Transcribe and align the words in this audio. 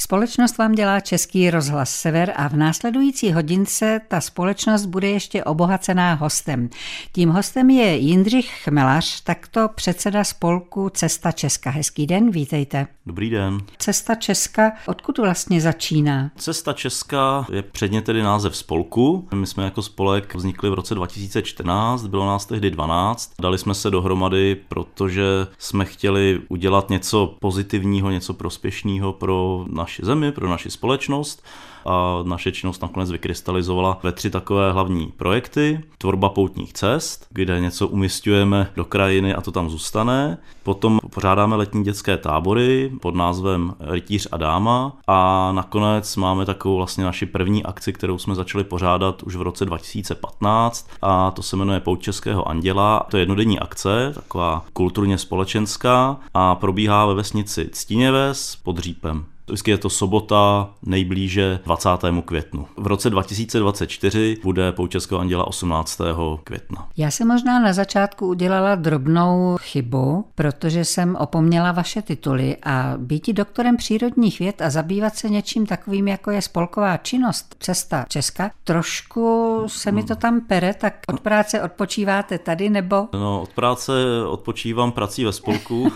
Společnost 0.00 0.58
vám 0.58 0.72
dělá 0.72 1.00
Český 1.00 1.50
rozhlas 1.50 1.90
Sever 1.90 2.32
a 2.36 2.48
v 2.48 2.56
následující 2.56 3.32
hodince 3.32 4.00
ta 4.08 4.20
společnost 4.20 4.86
bude 4.86 5.08
ještě 5.08 5.44
obohacená 5.44 6.14
hostem. 6.14 6.70
Tím 7.12 7.28
hostem 7.30 7.70
je 7.70 7.96
Jindřich 7.96 8.50
Chmelař, 8.62 9.20
takto 9.20 9.68
předseda 9.74 10.24
spolku 10.24 10.88
Cesta 10.88 11.32
Česka. 11.32 11.70
Hezký 11.70 12.06
den, 12.06 12.30
vítejte. 12.30 12.86
Dobrý 13.06 13.30
den. 13.30 13.58
Cesta 13.78 14.14
Česka, 14.14 14.72
odkud 14.86 15.18
vlastně 15.18 15.60
začíná? 15.60 16.30
Cesta 16.36 16.72
Česka 16.72 17.46
je 17.52 17.62
předně 17.62 18.02
tedy 18.02 18.22
název 18.22 18.56
spolku. 18.56 19.28
My 19.34 19.46
jsme 19.46 19.64
jako 19.64 19.82
spolek 19.82 20.34
vznikli 20.34 20.70
v 20.70 20.74
roce 20.74 20.94
2014, 20.94 22.06
bylo 22.06 22.26
nás 22.26 22.46
tehdy 22.46 22.70
12. 22.70 23.32
Dali 23.40 23.58
jsme 23.58 23.74
se 23.74 23.90
dohromady, 23.90 24.56
protože 24.68 25.24
jsme 25.58 25.84
chtěli 25.84 26.40
udělat 26.48 26.90
něco 26.90 27.36
pozitivního, 27.40 28.10
něco 28.10 28.34
prospěšného 28.34 29.12
pro 29.12 29.64
naši 29.90 30.04
zemi, 30.04 30.32
pro 30.32 30.48
naši 30.48 30.70
společnost 30.70 31.42
a 31.86 32.18
naše 32.22 32.52
činnost 32.52 32.82
nakonec 32.82 33.10
vykrystalizovala 33.10 33.98
ve 34.02 34.12
tři 34.12 34.30
takové 34.30 34.72
hlavní 34.72 35.12
projekty. 35.16 35.80
Tvorba 35.98 36.28
poutních 36.28 36.72
cest, 36.72 37.26
kde 37.30 37.60
něco 37.60 37.88
umistujeme 37.88 38.70
do 38.76 38.84
krajiny 38.84 39.34
a 39.34 39.40
to 39.40 39.52
tam 39.52 39.70
zůstane. 39.70 40.38
Potom 40.62 41.00
pořádáme 41.14 41.56
letní 41.56 41.84
dětské 41.84 42.16
tábory 42.16 42.92
pod 43.00 43.14
názvem 43.14 43.74
Rytíř 43.80 44.28
a 44.32 44.36
dáma 44.36 44.92
a 45.06 45.52
nakonec 45.52 46.16
máme 46.16 46.46
takovou 46.46 46.76
vlastně 46.76 47.04
naši 47.04 47.26
první 47.26 47.64
akci, 47.64 47.92
kterou 47.92 48.18
jsme 48.18 48.34
začali 48.34 48.64
pořádat 48.64 49.22
už 49.22 49.36
v 49.36 49.42
roce 49.42 49.64
2015 49.64 50.90
a 51.02 51.30
to 51.30 51.42
se 51.42 51.56
jmenuje 51.56 51.80
Pout 51.80 52.02
Českého 52.02 52.48
anděla. 52.48 53.06
To 53.10 53.16
je 53.16 53.22
jednodenní 53.22 53.58
akce, 53.58 54.12
taková 54.14 54.64
kulturně 54.72 55.18
společenská 55.18 56.16
a 56.34 56.54
probíhá 56.54 57.06
ve 57.06 57.14
vesnici 57.14 57.68
Ctíněves 57.72 58.56
pod 58.56 58.78
Řípem. 58.78 59.24
Vždycky 59.50 59.70
je 59.70 59.78
to 59.78 59.90
sobota 59.90 60.70
nejblíže 60.82 61.60
20. 61.64 61.88
květnu. 62.24 62.66
V 62.76 62.86
roce 62.86 63.10
2024 63.10 64.36
bude 64.42 64.72
Poučeského 64.72 65.20
anděla 65.20 65.46
18. 65.46 66.00
května. 66.44 66.88
Já 66.96 67.10
jsem 67.10 67.28
možná 67.28 67.60
na 67.60 67.72
začátku 67.72 68.26
udělala 68.26 68.74
drobnou 68.74 69.56
chybu, 69.60 70.24
protože 70.34 70.84
jsem 70.84 71.16
opomněla 71.16 71.72
vaše 71.72 72.02
tituly 72.02 72.56
a 72.62 72.94
být 72.96 73.28
doktorem 73.28 73.76
přírodních 73.76 74.38
věd 74.38 74.62
a 74.62 74.70
zabývat 74.70 75.16
se 75.16 75.28
něčím 75.28 75.66
takovým, 75.66 76.08
jako 76.08 76.30
je 76.30 76.42
spolková 76.42 76.96
činnost 76.96 77.56
Cesta 77.60 78.04
Česka, 78.08 78.50
trošku 78.64 79.64
se 79.66 79.92
mi 79.92 80.02
to 80.02 80.16
tam 80.16 80.40
pere, 80.40 80.74
tak 80.74 80.94
od 81.08 81.20
práce 81.20 81.62
odpočíváte 81.62 82.38
tady 82.38 82.70
nebo? 82.70 83.08
No, 83.12 83.42
od 83.42 83.50
práce 83.50 83.92
odpočívám 84.26 84.92
prací 84.92 85.24
ve 85.24 85.32
spolku. 85.32 85.92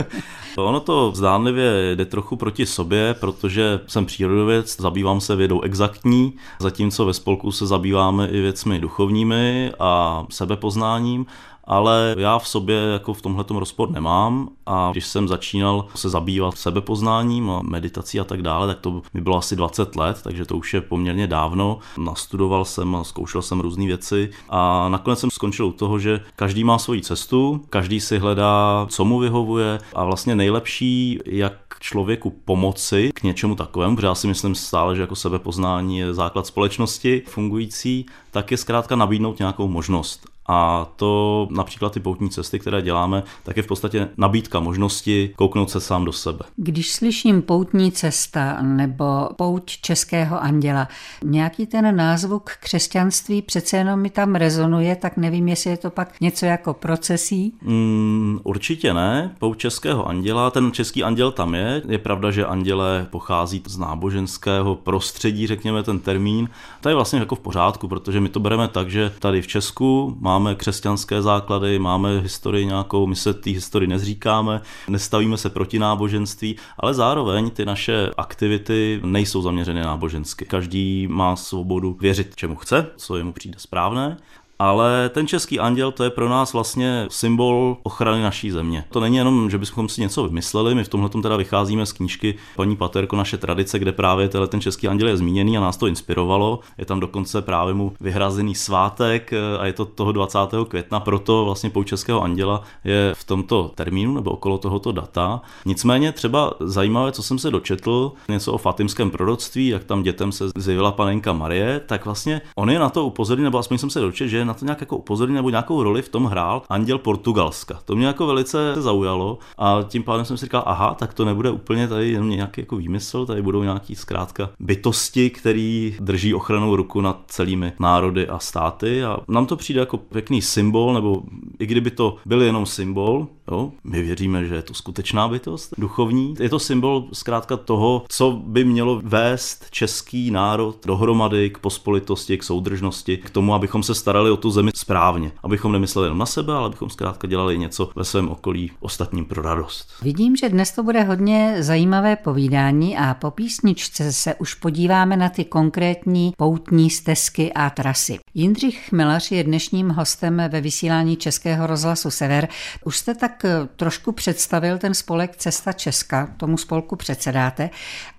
ono 0.56 0.80
to 0.80 1.12
zdánlivě 1.14 1.96
jde 1.96 2.04
trochu 2.04 2.36
proti 2.36 2.66
sobě, 2.66 2.93
sobě, 2.94 3.14
protože 3.14 3.80
jsem 3.86 4.06
přírodověd, 4.06 4.68
zabývám 4.68 5.20
se 5.20 5.36
vědou 5.36 5.60
exaktní, 5.60 6.32
zatímco 6.60 7.04
ve 7.04 7.14
spolku 7.14 7.52
se 7.52 7.66
zabýváme 7.66 8.28
i 8.28 8.40
věcmi 8.40 8.78
duchovními 8.78 9.72
a 9.78 10.24
sebepoznáním 10.30 11.26
ale 11.66 12.16
já 12.18 12.38
v 12.38 12.48
sobě 12.48 12.76
jako 12.76 13.14
v 13.14 13.22
tomhle 13.22 13.44
rozpor 13.50 13.90
nemám 13.90 14.48
a 14.66 14.88
když 14.92 15.06
jsem 15.06 15.28
začínal 15.28 15.86
se 15.94 16.08
zabývat 16.08 16.58
sebepoznáním 16.58 17.50
a 17.50 17.62
meditací 17.62 18.20
a 18.20 18.24
tak 18.24 18.42
dále, 18.42 18.66
tak 18.66 18.80
to 18.80 19.02
mi 19.14 19.20
bylo 19.20 19.36
asi 19.36 19.56
20 19.56 19.96
let, 19.96 20.20
takže 20.22 20.44
to 20.44 20.56
už 20.56 20.74
je 20.74 20.80
poměrně 20.80 21.26
dávno. 21.26 21.78
Nastudoval 21.98 22.64
jsem 22.64 22.96
a 22.96 23.04
zkoušel 23.04 23.42
jsem 23.42 23.60
různé 23.60 23.86
věci 23.86 24.30
a 24.48 24.88
nakonec 24.88 25.20
jsem 25.20 25.30
skončil 25.30 25.66
u 25.66 25.72
toho, 25.72 25.98
že 25.98 26.20
každý 26.36 26.64
má 26.64 26.78
svoji 26.78 27.02
cestu, 27.02 27.64
každý 27.70 28.00
si 28.00 28.18
hledá, 28.18 28.86
co 28.90 29.04
mu 29.04 29.18
vyhovuje 29.18 29.78
a 29.94 30.04
vlastně 30.04 30.36
nejlepší, 30.36 31.18
jak 31.26 31.52
člověku 31.84 32.30
pomoci 32.30 33.10
k 33.14 33.22
něčemu 33.22 33.54
takovému, 33.54 33.96
protože 33.96 34.06
já 34.06 34.14
si 34.14 34.26
myslím 34.26 34.54
stále, 34.54 34.96
že 34.96 35.00
jako 35.00 35.16
sebepoznání 35.16 35.98
je 35.98 36.14
základ 36.14 36.46
společnosti 36.46 37.22
fungující, 37.26 38.06
tak 38.30 38.50
je 38.50 38.56
zkrátka 38.56 38.96
nabídnout 38.96 39.38
nějakou 39.38 39.68
možnost. 39.68 40.33
A 40.46 40.86
to 40.96 41.48
například 41.50 41.92
ty 41.92 42.00
poutní 42.00 42.30
cesty, 42.30 42.58
které 42.58 42.82
děláme, 42.82 43.22
tak 43.42 43.56
je 43.56 43.62
v 43.62 43.66
podstatě 43.66 44.08
nabídka 44.16 44.60
možnosti 44.60 45.34
kouknout 45.36 45.70
se 45.70 45.80
sám 45.80 46.04
do 46.04 46.12
sebe. 46.12 46.44
Když 46.56 46.92
slyším 46.92 47.42
poutní 47.42 47.92
cesta 47.92 48.62
nebo 48.62 49.28
pouť 49.36 49.64
českého 49.80 50.42
anděla, 50.42 50.88
nějaký 51.24 51.66
ten 51.66 51.96
názvuk 51.96 52.50
křesťanství 52.60 53.42
přece 53.42 53.76
jenom 53.76 54.00
mi 54.00 54.10
tam 54.10 54.34
rezonuje, 54.34 54.96
tak 54.96 55.16
nevím, 55.16 55.48
jestli 55.48 55.70
je 55.70 55.76
to 55.76 55.90
pak 55.90 56.20
něco 56.20 56.46
jako 56.46 56.74
procesí? 56.74 57.54
Mm, 57.62 58.40
určitě 58.42 58.94
ne. 58.94 59.34
Pouť 59.38 59.58
českého 59.58 60.08
anděla, 60.08 60.50
ten 60.50 60.72
český 60.72 61.04
anděl 61.04 61.32
tam 61.32 61.54
je. 61.54 61.82
Je 61.88 61.98
pravda, 61.98 62.30
že 62.30 62.46
anděle 62.46 63.06
pochází 63.10 63.62
z 63.66 63.78
náboženského 63.78 64.74
prostředí, 64.74 65.46
řekněme 65.46 65.82
ten 65.82 65.98
termín. 65.98 66.48
To 66.80 66.88
je 66.88 66.94
vlastně 66.94 67.18
jako 67.18 67.34
v 67.34 67.40
pořádku, 67.40 67.88
protože 67.88 68.20
my 68.20 68.28
to 68.28 68.40
bereme 68.40 68.68
tak, 68.68 68.90
že 68.90 69.12
tady 69.18 69.42
v 69.42 69.46
Česku 69.46 70.16
má 70.20 70.33
máme 70.34 70.54
křesťanské 70.54 71.22
základy, 71.22 71.78
máme 71.78 72.20
historii 72.20 72.66
nějakou, 72.66 73.06
my 73.06 73.16
se 73.16 73.34
té 73.34 73.50
historii 73.50 73.88
nezříkáme, 73.88 74.60
nestavíme 74.88 75.36
se 75.36 75.50
proti 75.50 75.78
náboženství, 75.78 76.56
ale 76.78 76.94
zároveň 76.94 77.50
ty 77.50 77.64
naše 77.64 78.10
aktivity 78.16 79.00
nejsou 79.04 79.42
zaměřené 79.42 79.82
nábožensky. 79.82 80.44
Každý 80.44 81.06
má 81.06 81.36
svobodu 81.36 81.96
věřit, 82.00 82.36
čemu 82.36 82.56
chce, 82.56 82.86
co 82.96 83.16
jemu 83.16 83.32
přijde 83.32 83.58
správné 83.58 84.16
ale 84.58 85.08
ten 85.08 85.26
český 85.26 85.60
anděl 85.60 85.92
to 85.92 86.04
je 86.04 86.10
pro 86.10 86.28
nás 86.28 86.52
vlastně 86.52 87.06
symbol 87.10 87.76
ochrany 87.82 88.22
naší 88.22 88.50
země. 88.50 88.84
To 88.90 89.00
není 89.00 89.16
jenom, 89.16 89.50
že 89.50 89.58
bychom 89.58 89.88
si 89.88 90.00
něco 90.00 90.24
vymysleli, 90.24 90.74
my 90.74 90.84
v 90.84 90.88
tomhle 90.88 91.10
teda 91.22 91.36
vycházíme 91.36 91.86
z 91.86 91.92
knížky 91.92 92.34
paní 92.56 92.76
Paterko 92.76 93.16
Naše 93.16 93.38
tradice, 93.38 93.78
kde 93.78 93.92
právě 93.92 94.28
ten 94.28 94.60
český 94.60 94.88
anděl 94.88 95.08
je 95.08 95.16
zmíněný 95.16 95.58
a 95.58 95.60
nás 95.60 95.76
to 95.76 95.86
inspirovalo. 95.86 96.60
Je 96.78 96.84
tam 96.84 97.00
dokonce 97.00 97.42
právě 97.42 97.74
mu 97.74 97.92
vyhrazený 98.00 98.54
svátek 98.54 99.32
eh, 99.32 99.58
a 99.58 99.66
je 99.66 99.72
to 99.72 99.84
toho 99.84 100.12
20. 100.12 100.38
května, 100.68 101.00
proto 101.00 101.44
vlastně 101.44 101.70
pou 101.70 101.82
českého 101.82 102.22
anděla 102.22 102.62
je 102.84 103.12
v 103.14 103.24
tomto 103.24 103.70
termínu 103.74 104.14
nebo 104.14 104.30
okolo 104.30 104.58
tohoto 104.58 104.92
data. 104.92 105.40
Nicméně 105.66 106.12
třeba 106.12 106.54
zajímavé, 106.60 107.12
co 107.12 107.22
jsem 107.22 107.38
se 107.38 107.50
dočetl, 107.50 108.12
něco 108.28 108.52
o 108.52 108.58
fatimském 108.58 109.10
proroctví, 109.10 109.68
jak 109.68 109.84
tam 109.84 110.02
dětem 110.02 110.32
se 110.32 110.44
zjevila 110.56 110.92
panenka 110.92 111.32
Marie, 111.32 111.80
tak 111.86 112.04
vlastně 112.04 112.40
on 112.56 112.70
je 112.70 112.78
na 112.78 112.90
to 112.90 113.06
upozorněn, 113.06 113.44
nebo 113.44 113.58
aspoň 113.58 113.78
jsem 113.78 113.90
se 113.90 114.00
dočetl, 114.00 114.30
že 114.30 114.43
na 114.44 114.54
to 114.54 114.64
nějak 114.64 114.80
jako 114.80 114.96
upozornil 114.96 115.36
nebo 115.36 115.50
nějakou 115.50 115.82
roli 115.82 116.02
v 116.02 116.08
tom 116.08 116.24
hrál 116.24 116.62
Anděl 116.68 116.98
Portugalska. 116.98 117.78
To 117.84 117.96
mě 117.96 118.06
jako 118.06 118.26
velice 118.26 118.74
zaujalo 118.76 119.38
a 119.58 119.78
tím 119.88 120.02
pádem 120.02 120.24
jsem 120.24 120.36
si 120.36 120.46
říkal, 120.46 120.62
aha, 120.66 120.94
tak 120.94 121.14
to 121.14 121.24
nebude 121.24 121.50
úplně 121.50 121.88
tady 121.88 122.10
jenom 122.10 122.30
nějaký 122.30 122.60
jako 122.60 122.76
výmysl, 122.76 123.26
tady 123.26 123.42
budou 123.42 123.62
nějaký 123.62 123.94
zkrátka 123.94 124.50
bytosti, 124.60 125.30
který 125.30 125.96
drží 126.00 126.34
ochranou 126.34 126.76
ruku 126.76 127.00
nad 127.00 127.20
celými 127.26 127.72
národy 127.80 128.28
a 128.28 128.38
státy 128.38 129.04
a 129.04 129.18
nám 129.28 129.46
to 129.46 129.56
přijde 129.56 129.80
jako 129.80 129.96
pěkný 129.96 130.42
symbol, 130.42 130.94
nebo 130.94 131.22
i 131.58 131.66
kdyby 131.66 131.90
to 131.90 132.16
byl 132.26 132.42
jenom 132.42 132.66
symbol, 132.66 133.26
jo, 133.50 133.72
my 133.84 134.02
věříme, 134.02 134.46
že 134.46 134.54
je 134.54 134.62
to 134.62 134.74
skutečná 134.74 135.28
bytost, 135.28 135.74
duchovní, 135.78 136.34
je 136.40 136.48
to 136.48 136.58
symbol 136.58 137.08
zkrátka 137.12 137.56
toho, 137.56 138.04
co 138.08 138.32
by 138.32 138.64
mělo 138.64 139.00
vést 139.04 139.66
český 139.70 140.30
národ 140.30 140.86
dohromady 140.86 141.50
k 141.50 141.58
pospolitosti, 141.58 142.38
k 142.38 142.42
soudržnosti, 142.42 143.16
k 143.16 143.30
tomu, 143.30 143.54
abychom 143.54 143.82
se 143.82 143.94
starali 143.94 144.30
o 144.30 144.36
tu 144.36 144.50
zemi 144.50 144.70
správně. 144.74 145.32
Abychom 145.42 145.72
nemysleli 145.72 146.06
jenom 146.06 146.18
na 146.18 146.26
sebe, 146.26 146.52
ale 146.52 146.66
abychom 146.66 146.90
zkrátka 146.90 147.28
dělali 147.28 147.58
něco 147.58 147.90
ve 147.96 148.04
svém 148.04 148.28
okolí 148.28 148.70
ostatním 148.80 149.24
pro 149.24 149.42
radost. 149.42 149.88
Vidím, 150.02 150.36
že 150.36 150.48
dnes 150.48 150.72
to 150.72 150.82
bude 150.82 151.02
hodně 151.02 151.56
zajímavé 151.60 152.16
povídání 152.16 152.96
a 152.96 153.14
po 153.14 153.30
písničce 153.30 154.12
se 154.12 154.34
už 154.34 154.54
podíváme 154.54 155.16
na 155.16 155.28
ty 155.28 155.44
konkrétní 155.44 156.32
poutní 156.36 156.90
stezky 156.90 157.52
a 157.52 157.70
trasy. 157.70 158.18
Jindřich 158.34 158.88
Chmelař 158.88 159.30
je 159.30 159.44
dnešním 159.44 159.90
hostem 159.90 160.42
ve 160.48 160.60
vysílání 160.60 161.16
Českého 161.16 161.66
rozhlasu 161.66 162.10
Sever. 162.10 162.48
Už 162.84 162.96
jste 162.96 163.14
tak 163.14 163.33
eh, 163.44 163.68
trošku 163.76 164.12
představil 164.12 164.78
ten 164.78 164.94
spolek 164.94 165.36
Cesta 165.36 165.72
Česka, 165.72 166.26
tomu 166.36 166.56
spolku 166.56 166.96
předsedáte. 166.96 167.70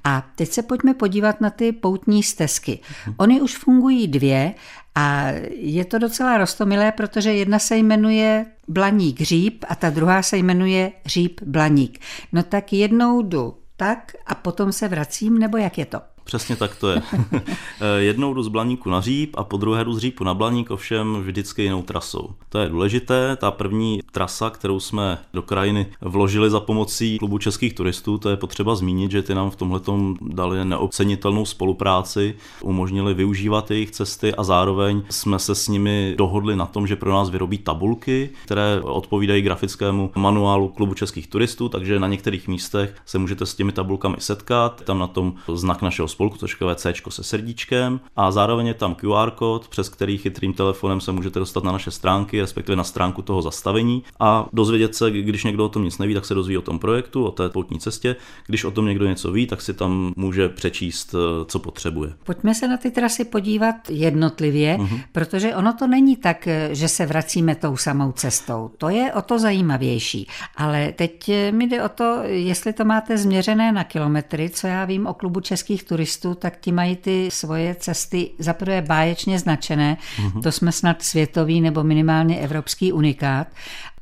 A 0.03 0.27
teď 0.35 0.49
se 0.49 0.61
pojďme 0.61 0.93
podívat 0.93 1.41
na 1.41 1.49
ty 1.49 1.71
poutní 1.71 2.23
stezky. 2.23 2.79
Ony 3.17 3.41
už 3.41 3.57
fungují 3.57 4.07
dvě 4.07 4.53
a 4.95 5.27
je 5.55 5.85
to 5.85 5.99
docela 5.99 6.37
rostomilé, 6.37 6.91
protože 6.91 7.33
jedna 7.33 7.59
se 7.59 7.77
jmenuje 7.77 8.45
Blaník 8.67 9.21
Říp 9.21 9.65
a 9.69 9.75
ta 9.75 9.89
druhá 9.89 10.21
se 10.21 10.37
jmenuje 10.37 10.91
Říp 11.05 11.41
Blaník. 11.45 11.99
No 12.31 12.43
tak 12.43 12.73
jednou 12.73 13.21
jdu 13.21 13.57
tak 13.77 14.11
a 14.25 14.35
potom 14.35 14.71
se 14.71 14.87
vracím, 14.87 15.37
nebo 15.37 15.57
jak 15.57 15.77
je 15.77 15.85
to? 15.85 16.14
Přesně 16.25 16.55
tak 16.55 16.75
to 16.75 16.89
je. 16.89 17.01
Jednou 17.97 18.33
jdu 18.33 18.43
z 18.43 18.47
Blaníku 18.47 18.89
na 18.89 19.01
Říp 19.01 19.35
a 19.37 19.43
po 19.43 19.57
druhé 19.57 19.83
jdu 19.83 19.93
z 19.93 19.97
Řípu 19.97 20.23
na 20.23 20.33
Blaník, 20.33 20.71
ovšem 20.71 21.21
vždycky 21.21 21.63
jinou 21.63 21.81
trasou. 21.81 22.29
To 22.49 22.59
je 22.59 22.69
důležité. 22.69 23.35
Ta 23.35 23.51
první 23.51 23.99
trasa, 24.11 24.49
kterou 24.49 24.79
jsme 24.79 25.17
do 25.33 25.41
krajiny 25.41 25.85
vložili 26.01 26.49
za 26.49 26.59
pomocí 26.59 27.19
klubu 27.19 27.37
českých 27.37 27.73
turistů, 27.73 28.17
to 28.17 28.29
je 28.29 28.37
potřeba 28.37 28.75
zmínit, 28.75 29.11
že 29.11 29.21
ty 29.21 29.35
nám 29.35 29.49
v 29.49 29.55
tomhle 29.55 29.81
dali 30.21 30.65
neocenitelnou 30.65 31.45
spolupráci, 31.45 32.35
umožnili 32.61 33.13
využívat 33.13 33.71
jejich 33.71 33.91
cesty 33.91 34.35
a 34.35 34.43
zároveň 34.43 35.03
jsme 35.09 35.39
se 35.39 35.55
s 35.55 35.67
nimi 35.67 36.15
dohodli 36.17 36.55
na 36.55 36.65
tom, 36.65 36.87
že 36.87 36.95
pro 36.95 37.11
nás 37.11 37.29
vyrobí 37.29 37.57
tabulky, 37.57 38.29
které 38.45 38.81
odpovídají 38.81 39.41
grafickému 39.41 40.11
manuálu 40.15 40.67
klubu 40.67 40.93
českých 40.93 41.27
turistů, 41.27 41.69
takže 41.69 41.99
na 41.99 42.07
některých 42.07 42.47
místech 42.47 42.95
se 43.05 43.17
můžete 43.17 43.45
s 43.45 43.55
těmi 43.55 43.71
tabulkami 43.71 44.15
setkat. 44.19 44.81
Tam 44.81 44.99
na 44.99 45.07
tom 45.07 45.33
znak 45.53 45.81
našeho 45.81 46.07
spolku, 46.15 46.37
točkové 46.37 46.75
C 46.75 46.93
se 47.09 47.23
srdíčkem 47.23 47.99
a 48.15 48.31
zároveň 48.31 48.67
je 48.67 48.73
tam 48.73 48.95
QR 48.95 49.31
kód, 49.31 49.67
přes 49.67 49.89
který 49.89 50.17
chytrým 50.17 50.53
telefonem 50.53 51.01
se 51.01 51.11
můžete 51.11 51.39
dostat 51.39 51.63
na 51.63 51.71
naše 51.71 51.91
stránky, 51.91 52.41
respektive 52.41 52.75
na 52.75 52.83
stránku 52.83 53.21
toho 53.21 53.41
zastavení 53.41 54.03
a 54.19 54.49
dozvědět 54.53 54.95
se, 54.95 55.11
když 55.11 55.43
někdo 55.43 55.65
o 55.65 55.69
tom 55.69 55.83
nic 55.83 55.97
neví, 55.97 56.13
tak 56.13 56.25
se 56.25 56.33
dozví 56.33 56.57
o 56.57 56.61
tom 56.61 56.79
projektu, 56.79 57.25
o 57.25 57.31
té 57.31 57.49
poutní 57.49 57.79
cestě. 57.79 58.15
Když 58.47 58.63
o 58.63 58.71
tom 58.71 58.85
někdo 58.85 59.05
něco 59.05 59.31
ví, 59.31 59.47
tak 59.47 59.61
si 59.61 59.73
tam 59.73 60.13
může 60.15 60.49
přečíst, 60.49 61.15
eh, 61.15 61.45
co 61.45 61.59
potřebuje. 61.59 62.13
Pojďme 62.23 62.55
se 62.55 62.67
na 62.67 62.77
ty 62.77 62.91
trasy 62.91 63.25
podívat 63.25 63.75
jednotlivě, 63.89 64.77
uh-huh. 64.77 64.99
protože 65.11 65.55
ono 65.55 65.73
to 65.73 65.87
není 65.87 66.15
tak, 66.15 66.47
eh, 66.47 66.69
že 66.71 66.87
se 66.87 67.05
vracíme 67.05 67.55
tou 67.55 67.77
samou 67.77 68.11
cestou. 68.11 68.71
To 68.77 68.89
je 68.89 69.13
o 69.13 69.21
to 69.21 69.39
zajímavější. 69.39 70.27
Ale 70.55 70.93
teď 70.95 71.29
eh, 71.29 71.51
mi 71.51 71.67
jde 71.67 71.83
o 71.83 71.89
to, 71.89 72.19
jestli 72.25 72.73
to 72.73 72.85
máte 72.85 73.17
změřené 73.17 73.71
na 73.71 73.83
kilometry, 73.83 74.49
co 74.49 74.67
já 74.67 74.85
vím 74.85 75.07
o 75.07 75.13
klubu 75.13 75.39
českých 75.39 75.83
turistů, 75.83 76.04
tak 76.35 76.57
ti 76.59 76.71
mají 76.71 76.95
ty 76.95 77.29
svoje 77.31 77.75
cesty 77.75 78.29
zaprvé 78.39 78.81
báječně 78.81 79.39
značené, 79.39 79.97
uh-huh. 80.17 80.41
to 80.41 80.51
jsme 80.51 80.71
snad 80.71 81.01
světový 81.01 81.61
nebo 81.61 81.83
minimálně 81.83 82.39
evropský 82.39 82.93
unikát 82.93 83.47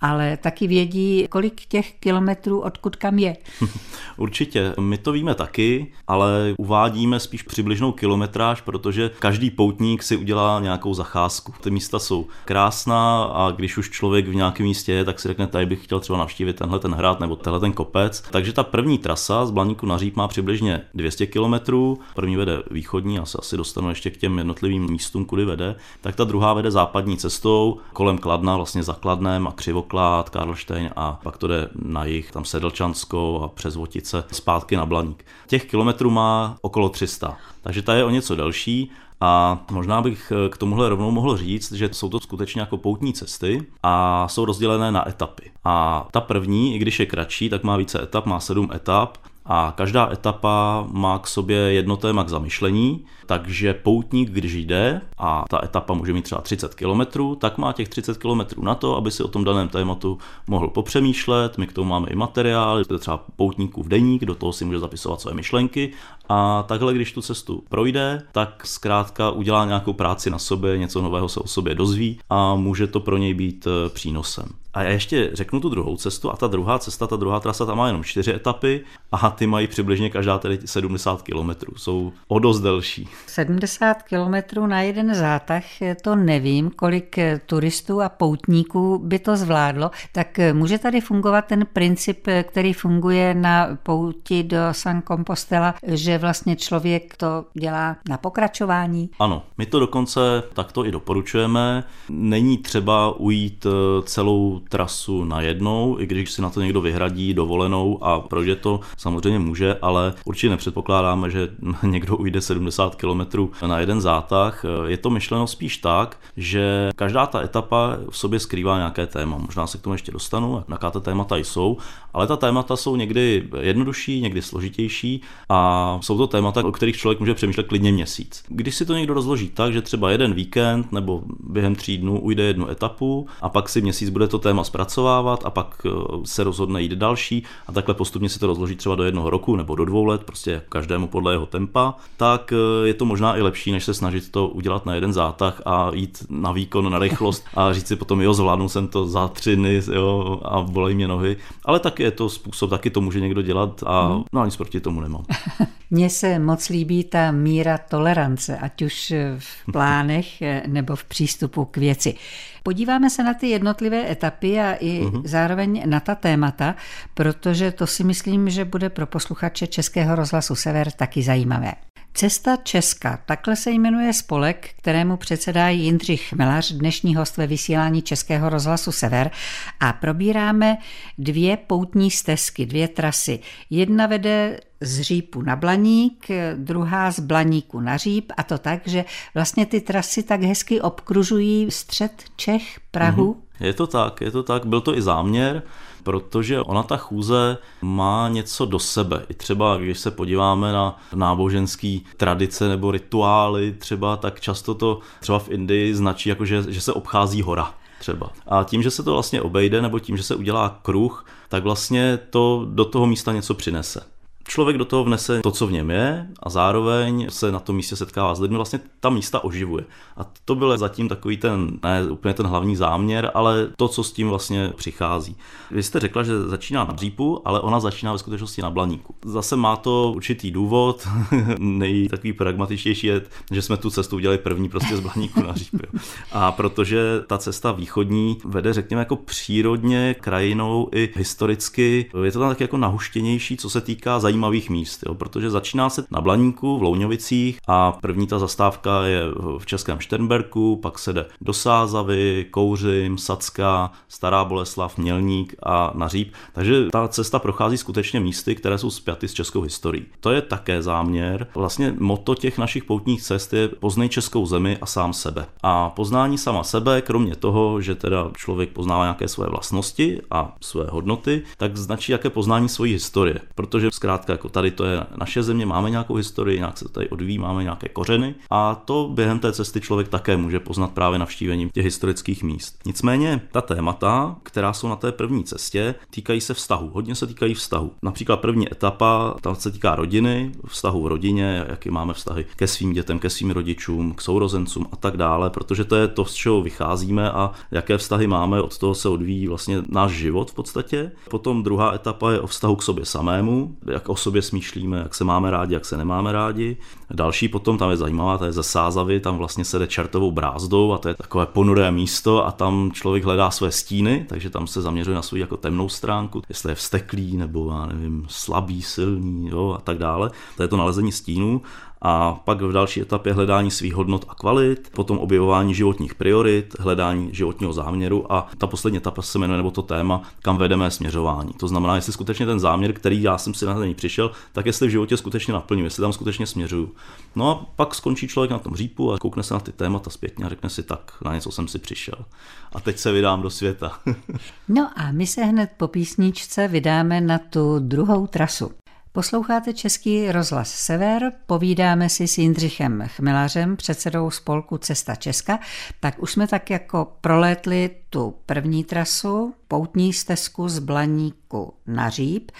ale 0.03 0.37
taky 0.37 0.67
vědí, 0.67 1.27
kolik 1.29 1.65
těch 1.65 1.93
kilometrů 1.99 2.59
odkud 2.59 2.95
kam 2.95 3.19
je. 3.19 3.37
Určitě, 4.17 4.73
my 4.79 4.97
to 4.97 5.11
víme 5.11 5.35
taky, 5.35 5.91
ale 6.07 6.53
uvádíme 6.57 7.19
spíš 7.19 7.43
přibližnou 7.43 7.91
kilometráž, 7.91 8.61
protože 8.61 9.11
každý 9.19 9.49
poutník 9.49 10.03
si 10.03 10.17
udělá 10.17 10.59
nějakou 10.59 10.93
zacházku. 10.93 11.53
Ty 11.61 11.71
místa 11.71 11.99
jsou 11.99 12.27
krásná 12.45 13.23
a 13.23 13.51
když 13.51 13.77
už 13.77 13.89
člověk 13.89 14.27
v 14.27 14.35
nějakém 14.35 14.65
místě 14.65 14.91
je, 14.91 15.05
tak 15.05 15.19
si 15.19 15.27
řekne, 15.27 15.47
tady 15.47 15.65
bych 15.65 15.83
chtěl 15.83 15.99
třeba 15.99 16.19
navštívit 16.19 16.55
tenhle 16.55 16.79
ten 16.79 16.93
hrad 16.93 17.19
nebo 17.19 17.35
tenhle 17.35 17.59
ten 17.59 17.73
kopec. 17.73 18.23
Takže 18.31 18.53
ta 18.53 18.63
první 18.63 18.97
trasa 18.97 19.45
z 19.45 19.51
Blaníku 19.51 19.85
na 19.85 19.97
Říp 19.97 20.15
má 20.15 20.27
přibližně 20.27 20.81
200 20.93 21.25
kilometrů. 21.25 21.99
První 22.15 22.35
vede 22.35 22.63
východní, 22.71 23.15
já 23.15 23.25
se 23.25 23.37
asi 23.37 23.57
dostanu 23.57 23.89
ještě 23.89 24.09
k 24.09 24.17
těm 24.17 24.37
jednotlivým 24.37 24.91
místům, 24.91 25.25
kudy 25.25 25.45
vede. 25.45 25.75
Tak 26.01 26.15
ta 26.15 26.23
druhá 26.23 26.53
vede 26.53 26.71
západní 26.71 27.17
cestou 27.17 27.77
kolem 27.93 28.17
Kladna, 28.17 28.57
vlastně 28.57 28.83
za 28.83 28.93
Kladnem 28.93 29.47
a 29.47 29.51
Křivok 29.51 29.92
Poklad, 29.93 30.29
Karlštejn 30.29 30.89
a 30.95 31.19
pak 31.23 31.37
to 31.37 31.47
jde 31.47 31.69
na 31.75 32.05
jich, 32.05 32.31
tam 32.31 32.45
Sedlčansko 32.45 33.41
a 33.43 33.47
přes 33.47 33.75
Votice 33.75 34.23
zpátky 34.31 34.75
na 34.75 34.85
Blaník. 34.85 35.25
Těch 35.47 35.65
kilometrů 35.65 36.09
má 36.09 36.57
okolo 36.61 36.89
300, 36.89 37.37
takže 37.61 37.81
ta 37.81 37.93
je 37.93 38.03
o 38.03 38.09
něco 38.09 38.35
delší 38.35 38.91
a 39.21 39.59
možná 39.71 40.01
bych 40.01 40.31
k 40.49 40.57
tomuhle 40.57 40.89
rovnou 40.89 41.11
mohl 41.11 41.37
říct, 41.37 41.71
že 41.71 41.89
jsou 41.91 42.09
to 42.09 42.19
skutečně 42.19 42.61
jako 42.61 42.77
poutní 42.77 43.13
cesty 43.13 43.65
a 43.83 44.27
jsou 44.27 44.45
rozdělené 44.45 44.91
na 44.91 45.09
etapy. 45.09 45.51
A 45.63 46.07
ta 46.11 46.21
první, 46.21 46.75
i 46.75 46.79
když 46.79 46.99
je 46.99 47.05
kratší, 47.05 47.49
tak 47.49 47.63
má 47.63 47.77
více 47.77 48.03
etap, 48.03 48.25
má 48.25 48.39
sedm 48.39 48.69
etap 48.75 49.17
a 49.45 49.73
každá 49.77 50.09
etapa 50.11 50.87
má 50.91 51.19
k 51.19 51.27
sobě 51.27 51.57
jedno 51.57 51.97
téma 51.97 52.23
k 52.23 52.29
zamyšlení, 52.29 53.05
takže 53.25 53.73
poutník, 53.73 54.29
když 54.29 54.53
jde 54.53 55.01
a 55.17 55.45
ta 55.49 55.63
etapa 55.63 55.93
může 55.93 56.13
mít 56.13 56.21
třeba 56.21 56.41
30 56.41 56.75
km, 56.75 57.35
tak 57.37 57.57
má 57.57 57.73
těch 57.73 57.89
30 57.89 58.17
km 58.17 58.41
na 58.61 58.75
to, 58.75 58.95
aby 58.95 59.11
si 59.11 59.23
o 59.23 59.27
tom 59.27 59.43
daném 59.43 59.69
tématu 59.69 60.17
mohl 60.47 60.67
popřemýšlet. 60.67 61.57
My 61.57 61.67
k 61.67 61.73
tomu 61.73 61.89
máme 61.89 62.07
i 62.07 62.15
materiál, 62.15 62.83
třeba 62.99 63.25
poutníků 63.35 63.83
v 63.83 63.87
deník, 63.87 64.25
do 64.25 64.35
toho 64.35 64.53
si 64.53 64.65
může 64.65 64.79
zapisovat 64.79 65.21
své 65.21 65.33
myšlenky 65.33 65.91
a 66.29 66.63
takhle, 66.63 66.93
když 66.93 67.11
tu 67.11 67.21
cestu 67.21 67.63
projde, 67.69 68.21
tak 68.31 68.65
zkrátka 68.65 69.31
udělá 69.31 69.65
nějakou 69.65 69.93
práci 69.93 70.29
na 70.29 70.39
sobě, 70.39 70.77
něco 70.77 71.01
nového 71.01 71.29
se 71.29 71.39
o 71.39 71.47
sobě 71.47 71.75
dozví 71.75 72.19
a 72.29 72.55
může 72.55 72.87
to 72.87 72.99
pro 72.99 73.17
něj 73.17 73.33
být 73.33 73.67
eh, 73.67 73.89
přínosem. 73.89 74.45
A 74.73 74.83
já 74.83 74.89
ještě 74.89 75.29
řeknu 75.33 75.59
tu 75.59 75.69
druhou 75.69 75.97
cestu 75.97 76.31
a 76.31 76.35
ta 76.35 76.47
druhá 76.47 76.79
cesta, 76.79 77.07
ta 77.07 77.15
druhá 77.15 77.39
trasa, 77.39 77.65
tam 77.65 77.77
má 77.77 77.87
jenom 77.87 78.03
čtyři 78.03 78.33
etapy 78.33 78.83
a 79.11 79.29
ty 79.29 79.47
mají 79.47 79.67
přibližně 79.67 80.09
každá 80.09 80.37
tedy 80.37 80.59
70 80.65 81.21
km. 81.21 81.49
Jsou 81.77 82.13
o 82.27 82.39
dost 82.39 82.59
delší. 82.59 83.07
70 83.27 84.03
km 84.03 84.67
na 84.67 84.81
jeden 84.81 85.15
zátah, 85.15 85.63
to 86.01 86.15
nevím, 86.15 86.69
kolik 86.69 87.15
turistů 87.45 88.01
a 88.01 88.09
poutníků 88.09 88.97
by 89.03 89.19
to 89.19 89.37
zvládlo, 89.37 89.91
tak 90.11 90.39
může 90.53 90.77
tady 90.77 91.01
fungovat 91.01 91.45
ten 91.45 91.65
princip, 91.73 92.27
který 92.43 92.73
funguje 92.73 93.33
na 93.33 93.77
pouti 93.83 94.43
do 94.43 94.57
San 94.71 95.01
Compostela, 95.01 95.75
že 95.87 96.12
vlastně 96.17 96.55
člověk 96.55 97.17
to 97.17 97.45
dělá 97.53 97.95
na 98.09 98.17
pokračování? 98.17 99.09
Ano, 99.19 99.43
my 99.57 99.65
to 99.65 99.79
dokonce 99.79 100.43
takto 100.53 100.85
i 100.85 100.91
doporučujeme. 100.91 101.83
Není 102.09 102.57
třeba 102.57 103.11
ujít 103.11 103.65
eh, 103.65 104.01
celou 104.03 104.61
trasu 104.69 105.23
najednou, 105.23 105.99
i 105.99 106.05
když 106.05 106.31
si 106.31 106.41
na 106.41 106.49
to 106.49 106.61
někdo 106.61 106.81
vyhradí 106.81 107.33
dovolenou 107.33 108.03
a 108.03 108.19
projde 108.19 108.55
to, 108.55 108.79
samozřejmě 108.97 109.39
může, 109.39 109.75
ale 109.81 110.13
určitě 110.25 110.49
nepředpokládáme, 110.49 111.29
že 111.29 111.49
někdo 111.83 112.17
ujde 112.17 112.41
70 112.41 112.95
km 112.95 113.49
na 113.67 113.79
jeden 113.79 114.01
zátah. 114.01 114.65
Je 114.87 114.97
to 114.97 115.09
myšleno 115.09 115.47
spíš 115.47 115.77
tak, 115.77 116.17
že 116.37 116.89
každá 116.95 117.25
ta 117.25 117.41
etapa 117.41 117.97
v 118.09 118.17
sobě 118.17 118.39
skrývá 118.39 118.77
nějaké 118.77 119.07
téma. 119.07 119.37
Možná 119.37 119.67
se 119.67 119.77
k 119.77 119.81
tomu 119.81 119.93
ještě 119.93 120.11
dostanu, 120.11 120.63
jaká 120.69 120.91
ta 120.91 120.99
témata 120.99 121.37
jsou, 121.37 121.77
ale 122.13 122.27
ta 122.27 122.37
témata 122.37 122.75
jsou 122.75 122.95
někdy 122.95 123.49
jednodušší, 123.59 124.21
někdy 124.21 124.41
složitější 124.41 125.21
a 125.49 125.97
jsou 126.03 126.17
to 126.17 126.27
témata, 126.27 126.65
o 126.65 126.71
kterých 126.71 126.97
člověk 126.97 127.19
může 127.19 127.33
přemýšlet 127.33 127.67
klidně 127.67 127.91
měsíc. 127.91 128.43
Když 128.47 128.75
si 128.75 128.85
to 128.85 128.93
někdo 128.93 129.13
rozloží 129.13 129.49
tak, 129.49 129.73
že 129.73 129.81
třeba 129.81 130.11
jeden 130.11 130.33
víkend 130.33 130.91
nebo 130.91 131.21
během 131.39 131.75
tří 131.75 131.97
dnů 131.97 132.19
ujde 132.19 132.43
jednu 132.43 132.69
etapu 132.69 133.27
a 133.41 133.49
pak 133.49 133.69
si 133.69 133.81
měsíc 133.81 134.09
bude 134.09 134.27
to 134.27 134.39
téma 134.39 134.63
zpracovávat 134.63 135.45
a 135.45 135.49
pak 135.49 135.85
eh, 135.85 135.89
se 136.23 136.43
rozhodne 136.43 136.81
jít 136.81 136.91
další 136.91 137.43
a 137.67 137.71
takhle 137.71 137.93
postupně 137.93 138.29
si 138.29 138.39
to 138.39 138.47
rozloží 138.47 138.75
třeba 138.75 138.95
do 138.95 139.03
jednoho 139.03 139.29
roku 139.29 139.55
nebo 139.55 139.75
do 139.75 139.85
dvou 139.85 140.05
let, 140.05 140.23
prostě 140.23 140.61
každému 140.69 141.07
podle 141.07 141.33
jeho 141.33 141.45
tempa, 141.45 141.95
tak 142.17 142.53
eh, 142.53 142.87
je 142.87 142.93
to 142.93 143.05
možná 143.05 143.37
i 143.37 143.41
lepší, 143.41 143.71
než 143.71 143.83
se 143.83 143.93
snažit 143.93 144.31
to 144.31 144.47
udělat 144.47 144.85
na 144.85 144.95
jeden 144.95 145.13
zátah 145.13 145.61
a 145.65 145.91
jít 145.93 146.25
na 146.29 146.51
výkon, 146.51 146.91
na 146.91 146.99
rychlost 146.99 147.45
a 147.53 147.73
říct 147.73 147.87
si 147.87 147.95
potom, 147.95 148.21
jo, 148.21 148.33
zvládnu 148.33 148.69
jsem 148.69 148.87
to 148.87 149.07
za 149.07 149.27
tři 149.27 149.55
dny 149.55 149.81
jo, 149.93 150.39
a 150.43 150.61
bolej 150.61 150.95
mě 150.95 151.07
nohy. 151.07 151.37
Ale 151.65 151.79
taky 151.79 152.03
je 152.03 152.11
to 152.11 152.29
způsob, 152.29 152.69
taky 152.69 152.89
to 152.89 153.01
může 153.01 153.19
někdo 153.19 153.41
dělat 153.41 153.83
a 153.85 154.07
hmm. 154.07 154.23
no 154.33 154.45
nic 154.45 154.55
proti 154.55 154.79
tomu 154.81 155.01
nemám. 155.01 155.25
Mně 155.93 156.09
se 156.09 156.39
moc 156.39 156.69
líbí 156.69 157.03
ta 157.03 157.31
míra 157.31 157.77
tolerance, 157.77 158.57
ať 158.57 158.81
už 158.81 159.13
v 159.39 159.65
plánech 159.71 160.41
eh, 160.41 160.63
nebo 160.67 160.95
v 160.95 161.03
přístupu 161.03 161.65
k 161.65 161.77
věci. 161.77 162.15
Podíváme 162.63 163.09
se 163.09 163.23
na 163.23 163.33
ty 163.33 163.47
jednotlivé 163.47 164.11
etapy 164.11 164.59
a 164.59 164.73
i 164.73 165.01
uh-huh. 165.01 165.21
zároveň 165.25 165.83
na 165.85 165.99
ta 165.99 166.15
témata, 166.15 166.75
protože 167.13 167.71
to 167.71 167.87
si 167.87 168.03
myslím, 168.03 168.49
že 168.49 168.65
bude 168.65 168.89
pro 168.89 169.05
posluchače 169.05 169.67
Českého 169.67 170.15
rozhlasu 170.15 170.55
Sever 170.55 170.91
taky 170.91 171.23
zajímavé. 171.23 171.73
Cesta 172.13 172.55
Česka, 172.55 173.19
takhle 173.25 173.55
se 173.55 173.71
jmenuje 173.71 174.13
spolek, 174.13 174.69
kterému 174.77 175.17
předsedá 175.17 175.69
Jindřich 175.69 176.33
Melař, 176.33 176.71
dnešní 176.71 177.15
host 177.15 177.37
ve 177.37 177.47
vysílání 177.47 178.01
Českého 178.01 178.49
rozhlasu 178.49 178.91
Sever 178.91 179.31
a 179.79 179.93
probíráme 179.93 180.77
dvě 181.17 181.57
poutní 181.57 182.11
stezky, 182.11 182.65
dvě 182.65 182.87
trasy. 182.87 183.39
Jedna 183.69 184.07
vede 184.07 184.59
z 184.83 185.01
Řípu 185.01 185.41
na 185.41 185.55
Blaník, 185.55 186.27
druhá 186.55 187.11
z 187.11 187.19
Blaníku 187.19 187.79
na 187.79 187.97
Říp 187.97 188.31
a 188.37 188.43
to 188.43 188.57
tak, 188.57 188.87
že 188.87 189.05
vlastně 189.33 189.65
ty 189.65 189.81
trasy 189.81 190.23
tak 190.23 190.41
hezky 190.41 190.81
obkružují 190.81 191.71
střed 191.71 192.23
Čech, 192.35 192.79
Prahu. 192.91 193.33
Mm-hmm. 193.33 193.65
Je 193.65 193.73
to 193.73 193.87
tak, 193.87 194.21
je 194.21 194.31
to 194.31 194.43
tak, 194.43 194.65
byl 194.65 194.81
to 194.81 194.97
i 194.97 195.01
záměr 195.01 195.63
protože 196.03 196.61
ona 196.61 196.83
ta 196.83 196.97
chůze 196.97 197.57
má 197.81 198.29
něco 198.29 198.65
do 198.65 198.79
sebe. 198.79 199.25
I 199.29 199.33
třeba, 199.33 199.77
když 199.77 199.99
se 199.99 200.11
podíváme 200.11 200.71
na 200.71 200.99
náboženské 201.15 201.97
tradice 202.17 202.67
nebo 202.67 202.91
rituály 202.91 203.75
třeba, 203.79 204.17
tak 204.17 204.39
často 204.39 204.75
to 204.75 204.99
třeba 205.19 205.39
v 205.39 205.49
Indii 205.49 205.95
značí 205.95 206.29
jako, 206.29 206.45
že, 206.45 206.63
že 206.67 206.81
se 206.81 206.93
obchází 206.93 207.41
hora 207.41 207.73
třeba. 207.99 208.29
A 208.47 208.63
tím, 208.63 208.83
že 208.83 208.91
se 208.91 209.03
to 209.03 209.13
vlastně 209.13 209.41
obejde, 209.41 209.81
nebo 209.81 209.99
tím, 209.99 210.17
že 210.17 210.23
se 210.23 210.35
udělá 210.35 210.79
kruh, 210.81 211.25
tak 211.49 211.63
vlastně 211.63 212.19
to 212.29 212.67
do 212.69 212.85
toho 212.85 213.05
místa 213.05 213.31
něco 213.31 213.53
přinese. 213.53 214.12
Člověk 214.47 214.77
do 214.77 214.85
toho 214.85 215.03
vnese 215.03 215.41
to, 215.41 215.51
co 215.51 215.67
v 215.67 215.71
něm 215.71 215.91
je 215.91 216.27
a 216.43 216.49
zároveň 216.49 217.27
se 217.29 217.51
na 217.51 217.59
tom 217.59 217.75
místě 217.75 217.95
setkává 217.95 218.35
s 218.35 218.39
lidmi, 218.39 218.57
vlastně 218.57 218.79
ta 218.99 219.09
místa 219.09 219.43
oživuje. 219.43 219.85
A 220.17 220.25
to 220.45 220.55
byl 220.55 220.77
zatím 220.77 221.09
takový 221.09 221.37
ten, 221.37 221.79
ne 221.83 222.03
úplně 222.11 222.33
ten 222.33 222.45
hlavní 222.45 222.75
záměr, 222.75 223.31
ale 223.33 223.67
to, 223.77 223.87
co 223.87 224.03
s 224.03 224.11
tím 224.11 224.29
vlastně 224.29 224.73
přichází. 224.75 225.35
Vy 225.71 225.83
jste 225.83 225.99
řekla, 225.99 226.23
že 226.23 226.39
začíná 226.39 226.83
na 226.83 226.93
dřípu, 226.93 227.41
ale 227.45 227.59
ona 227.59 227.79
začíná 227.79 228.11
ve 228.11 228.19
skutečnosti 228.19 228.61
na 228.61 228.69
blaníku. 228.69 229.15
Zase 229.25 229.55
má 229.55 229.75
to 229.75 230.11
určitý 230.15 230.51
důvod, 230.51 231.07
nej 231.59 232.07
takový 232.09 232.33
pragmatičtější 232.33 233.07
je, 233.07 233.21
že 233.51 233.61
jsme 233.61 233.77
tu 233.77 233.89
cestu 233.89 234.15
udělali 234.15 234.37
první 234.37 234.69
prostě 234.69 234.97
z 234.97 234.99
blaníku 234.99 235.41
na 235.41 235.51
dříp. 235.51 235.73
Jo. 235.73 235.99
A 236.31 236.51
protože 236.51 237.21
ta 237.27 237.37
cesta 237.37 237.71
východní 237.71 238.37
vede, 238.45 238.73
řekněme, 238.73 239.01
jako 239.01 239.15
přírodně, 239.15 240.15
krajinou 240.21 240.89
i 240.95 241.09
historicky, 241.15 242.09
je 242.23 242.31
to 242.31 242.39
tam 242.39 242.49
tak 242.49 242.61
jako 242.61 242.77
nahuštěnější, 242.77 243.57
co 243.57 243.69
se 243.69 243.81
týká 243.81 244.19
zajímavých 244.33 244.69
míst, 244.69 245.03
jo, 245.05 245.15
protože 245.15 245.49
začíná 245.49 245.89
se 245.89 246.05
na 246.11 246.21
Blaníku 246.21 246.77
v 246.77 246.83
Louňovicích 246.83 247.59
a 247.67 247.91
první 247.91 248.27
ta 248.27 248.39
zastávka 248.39 249.03
je 249.03 249.21
v 249.57 249.65
Českém 249.65 249.99
Šternberku, 249.99 250.75
pak 250.75 250.99
se 250.99 251.13
jde 251.13 251.25
do 251.41 251.53
Sázavy, 251.53 252.45
Kouřim, 252.51 253.17
Sacka, 253.17 253.91
Stará 254.07 254.45
Boleslav, 254.45 254.97
Mělník 254.97 255.55
a 255.63 255.91
na 255.95 256.07
Říp. 256.07 256.33
Takže 256.53 256.85
ta 256.91 257.07
cesta 257.07 257.39
prochází 257.39 257.77
skutečně 257.77 258.19
místy, 258.19 258.55
které 258.55 258.77
jsou 258.77 258.89
spjaty 258.89 259.27
s 259.27 259.33
českou 259.33 259.61
historií. 259.61 260.05
To 260.19 260.31
je 260.31 260.41
také 260.41 260.81
záměr. 260.81 261.47
Vlastně 261.55 261.93
moto 261.99 262.35
těch 262.35 262.57
našich 262.57 262.83
poutních 262.83 263.21
cest 263.21 263.53
je 263.53 263.67
poznej 263.67 264.09
českou 264.09 264.45
zemi 264.45 264.77
a 264.81 264.85
sám 264.85 265.13
sebe. 265.13 265.45
A 265.63 265.89
poznání 265.89 266.37
sama 266.37 266.63
sebe, 266.63 267.01
kromě 267.01 267.35
toho, 267.35 267.81
že 267.81 267.95
teda 267.95 268.31
člověk 268.37 268.69
poznává 268.69 269.03
nějaké 269.03 269.27
své 269.27 269.47
vlastnosti 269.47 270.21
a 270.31 270.55
své 270.61 270.85
hodnoty, 270.89 271.43
tak 271.57 271.77
značí 271.77 272.11
jaké 272.11 272.29
poznání 272.29 272.69
svojí 272.69 272.93
historie. 272.93 273.39
Protože 273.55 273.91
zkrátka 273.91 274.22
jako 274.29 274.49
tady 274.49 274.71
to 274.71 274.85
je 274.85 275.01
naše 275.17 275.43
země, 275.43 275.65
máme 275.65 275.89
nějakou 275.89 276.15
historii, 276.15 276.59
nějak 276.59 276.77
se 276.77 276.89
tady 276.89 277.09
odvíjí, 277.09 277.37
máme 277.37 277.63
nějaké 277.63 277.89
kořeny 277.89 278.35
a 278.49 278.75
to 278.75 279.09
během 279.13 279.39
té 279.39 279.53
cesty 279.53 279.81
člověk 279.81 280.07
také 280.07 280.37
může 280.37 280.59
poznat 280.59 280.91
právě 280.91 281.19
navštívením 281.19 281.69
těch 281.69 281.85
historických 281.85 282.43
míst. 282.43 282.79
Nicméně 282.85 283.41
ta 283.51 283.61
témata, 283.61 284.35
která 284.43 284.73
jsou 284.73 284.87
na 284.87 284.95
té 284.95 285.11
první 285.11 285.43
cestě, 285.43 285.95
týkají 286.09 286.41
se 286.41 286.53
vztahu. 286.53 286.91
Hodně 286.93 287.15
se 287.15 287.27
týkají 287.27 287.53
vztahu. 287.53 287.91
Například 288.03 288.37
první 288.37 288.71
etapa, 288.71 289.35
ta 289.41 289.55
se 289.55 289.71
týká 289.71 289.95
rodiny, 289.95 290.51
vztahu 290.67 291.03
v 291.03 291.07
rodině, 291.07 291.65
jaký 291.69 291.89
máme 291.89 292.13
vztahy 292.13 292.45
ke 292.55 292.67
svým 292.67 292.93
dětem, 292.93 293.19
ke 293.19 293.29
svým 293.29 293.51
rodičům, 293.51 294.13
k 294.13 294.21
sourozencům 294.21 294.87
a 294.91 294.95
tak 294.95 295.17
dále, 295.17 295.49
protože 295.49 295.85
to 295.85 295.95
je 295.95 296.07
to, 296.07 296.25
z 296.25 296.33
čeho 296.33 296.61
vycházíme 296.61 297.31
a 297.31 297.51
jaké 297.71 297.97
vztahy 297.97 298.27
máme, 298.27 298.61
od 298.61 298.77
toho 298.77 298.95
se 298.95 299.09
odvíjí 299.09 299.47
vlastně 299.47 299.81
náš 299.89 300.11
život 300.11 300.51
v 300.51 300.53
podstatě. 300.53 301.11
Potom 301.29 301.63
druhá 301.63 301.93
etapa 301.93 302.31
je 302.31 302.39
o 302.39 302.47
vztahu 302.47 302.75
k 302.75 302.83
sobě 302.83 303.05
samému, 303.05 303.75
jak 303.91 304.09
o 304.13 304.15
sobě 304.15 304.41
smýšlíme, 304.41 304.97
jak 304.97 305.15
se 305.15 305.23
máme 305.23 305.51
rádi, 305.51 305.73
jak 305.73 305.85
se 305.85 305.97
nemáme 305.97 306.31
rádi. 306.31 306.77
Další 307.09 307.47
potom, 307.47 307.77
tam 307.77 307.89
je 307.89 307.97
zajímavá, 307.97 308.37
to 308.37 308.45
je 308.45 308.51
ze 308.51 308.63
Sázavy, 308.63 309.19
tam 309.19 309.37
vlastně 309.37 309.65
se 309.65 309.79
jde 309.79 309.87
čertovou 309.87 310.31
brázdou 310.31 310.93
a 310.93 310.97
to 310.97 311.07
je 311.07 311.13
takové 311.13 311.45
ponuré 311.45 311.91
místo 311.91 312.45
a 312.45 312.51
tam 312.51 312.91
člověk 312.91 313.23
hledá 313.23 313.51
své 313.51 313.71
stíny, 313.71 314.25
takže 314.29 314.49
tam 314.49 314.67
se 314.67 314.81
zaměřuje 314.81 315.15
na 315.15 315.21
svou 315.21 315.37
jako 315.37 315.57
temnou 315.57 315.89
stránku, 315.89 316.41
jestli 316.49 316.71
je 316.71 316.75
vsteklý 316.75 317.37
nebo 317.37 317.71
já 317.71 317.85
nevím, 317.85 318.25
slabý, 318.29 318.81
silný 318.81 319.49
jo, 319.49 319.75
a 319.77 319.81
tak 319.81 319.97
dále. 319.97 320.31
To 320.57 320.63
je 320.63 320.67
to 320.67 320.77
nalezení 320.77 321.11
stínů 321.11 321.61
a 322.03 322.33
pak 322.45 322.61
v 322.61 322.71
další 322.71 323.01
etapě 323.01 323.33
hledání 323.33 323.71
svých 323.71 323.93
hodnot 323.93 324.25
a 324.27 324.35
kvalit, 324.35 324.89
potom 324.95 325.17
objevování 325.17 325.73
životních 325.73 326.15
priorit, 326.15 326.75
hledání 326.79 327.29
životního 327.31 327.73
záměru 327.73 328.33
a 328.33 328.47
ta 328.57 328.67
poslední 328.67 328.97
etapa 328.97 329.21
se 329.21 329.39
jmenuje 329.39 329.57
nebo 329.57 329.71
to 329.71 329.81
téma, 329.81 330.21
kam 330.41 330.57
vedeme 330.57 330.91
směřování. 330.91 331.53
To 331.53 331.67
znamená, 331.67 331.95
jestli 331.95 332.13
skutečně 332.13 332.45
ten 332.45 332.59
záměr, 332.59 332.93
který 332.93 333.21
já 333.21 333.37
jsem 333.37 333.53
si 333.53 333.65
na 333.65 333.73
něj 333.73 333.95
přišel, 333.95 334.31
tak 334.51 334.65
jestli 334.65 334.87
v 334.87 334.91
životě 334.91 335.17
skutečně 335.17 335.53
naplňuji, 335.53 335.85
jestli 335.85 336.01
tam 336.01 336.13
skutečně 336.13 336.47
směřuju. 336.47 336.91
No 337.35 337.51
a 337.51 337.65
pak 337.75 337.95
skončí 337.95 338.27
člověk 338.27 338.51
na 338.51 338.59
tom 338.59 338.75
řípu 338.75 339.13
a 339.13 339.17
koukne 339.17 339.43
se 339.43 339.53
na 339.53 339.59
ty 339.59 339.71
témata 339.71 340.09
zpětně 340.09 340.45
a 340.45 340.49
řekne 340.49 340.69
si 340.69 340.83
tak, 340.83 341.11
na 341.25 341.33
něco 341.33 341.51
jsem 341.51 341.67
si 341.67 341.79
přišel. 341.79 342.25
A 342.73 342.79
teď 342.79 342.97
se 342.97 343.11
vydám 343.11 343.41
do 343.41 343.49
světa. 343.49 343.91
no 344.67 344.89
a 344.95 345.11
my 345.11 345.27
se 345.27 345.43
hned 345.43 345.69
po 345.77 345.87
písničce 345.87 346.67
vydáme 346.67 347.21
na 347.21 347.39
tu 347.39 347.79
druhou 347.79 348.27
trasu. 348.27 348.71
Posloucháte 349.15 349.73
Český 349.73 350.31
rozhlas 350.31 350.71
Sever, 350.71 351.31
povídáme 351.45 352.09
si 352.09 352.27
s 352.27 352.37
Jindřichem 352.37 353.03
Chmelařem, 353.07 353.77
předsedou 353.77 354.31
spolku 354.31 354.77
Cesta 354.77 355.15
Česka, 355.15 355.59
tak 355.99 356.23
už 356.23 356.31
jsme 356.31 356.47
tak 356.47 356.69
jako 356.69 357.13
prolétli 357.21 357.89
tu 358.09 358.35
první 358.45 358.83
trasu, 358.83 359.53
poutní 359.67 360.13
stezku 360.13 360.69
z 360.69 360.79
Blaníku 360.79 361.73
na 361.87 362.09
Říp 362.09 362.51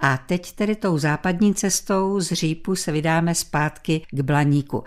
a 0.00 0.16
teď 0.16 0.52
tedy 0.52 0.76
tou 0.76 0.98
západní 0.98 1.54
cestou 1.54 2.20
z 2.20 2.32
Řípu 2.32 2.76
se 2.76 2.92
vydáme 2.92 3.34
zpátky 3.34 4.02
k 4.10 4.20
Blaníku. 4.20 4.84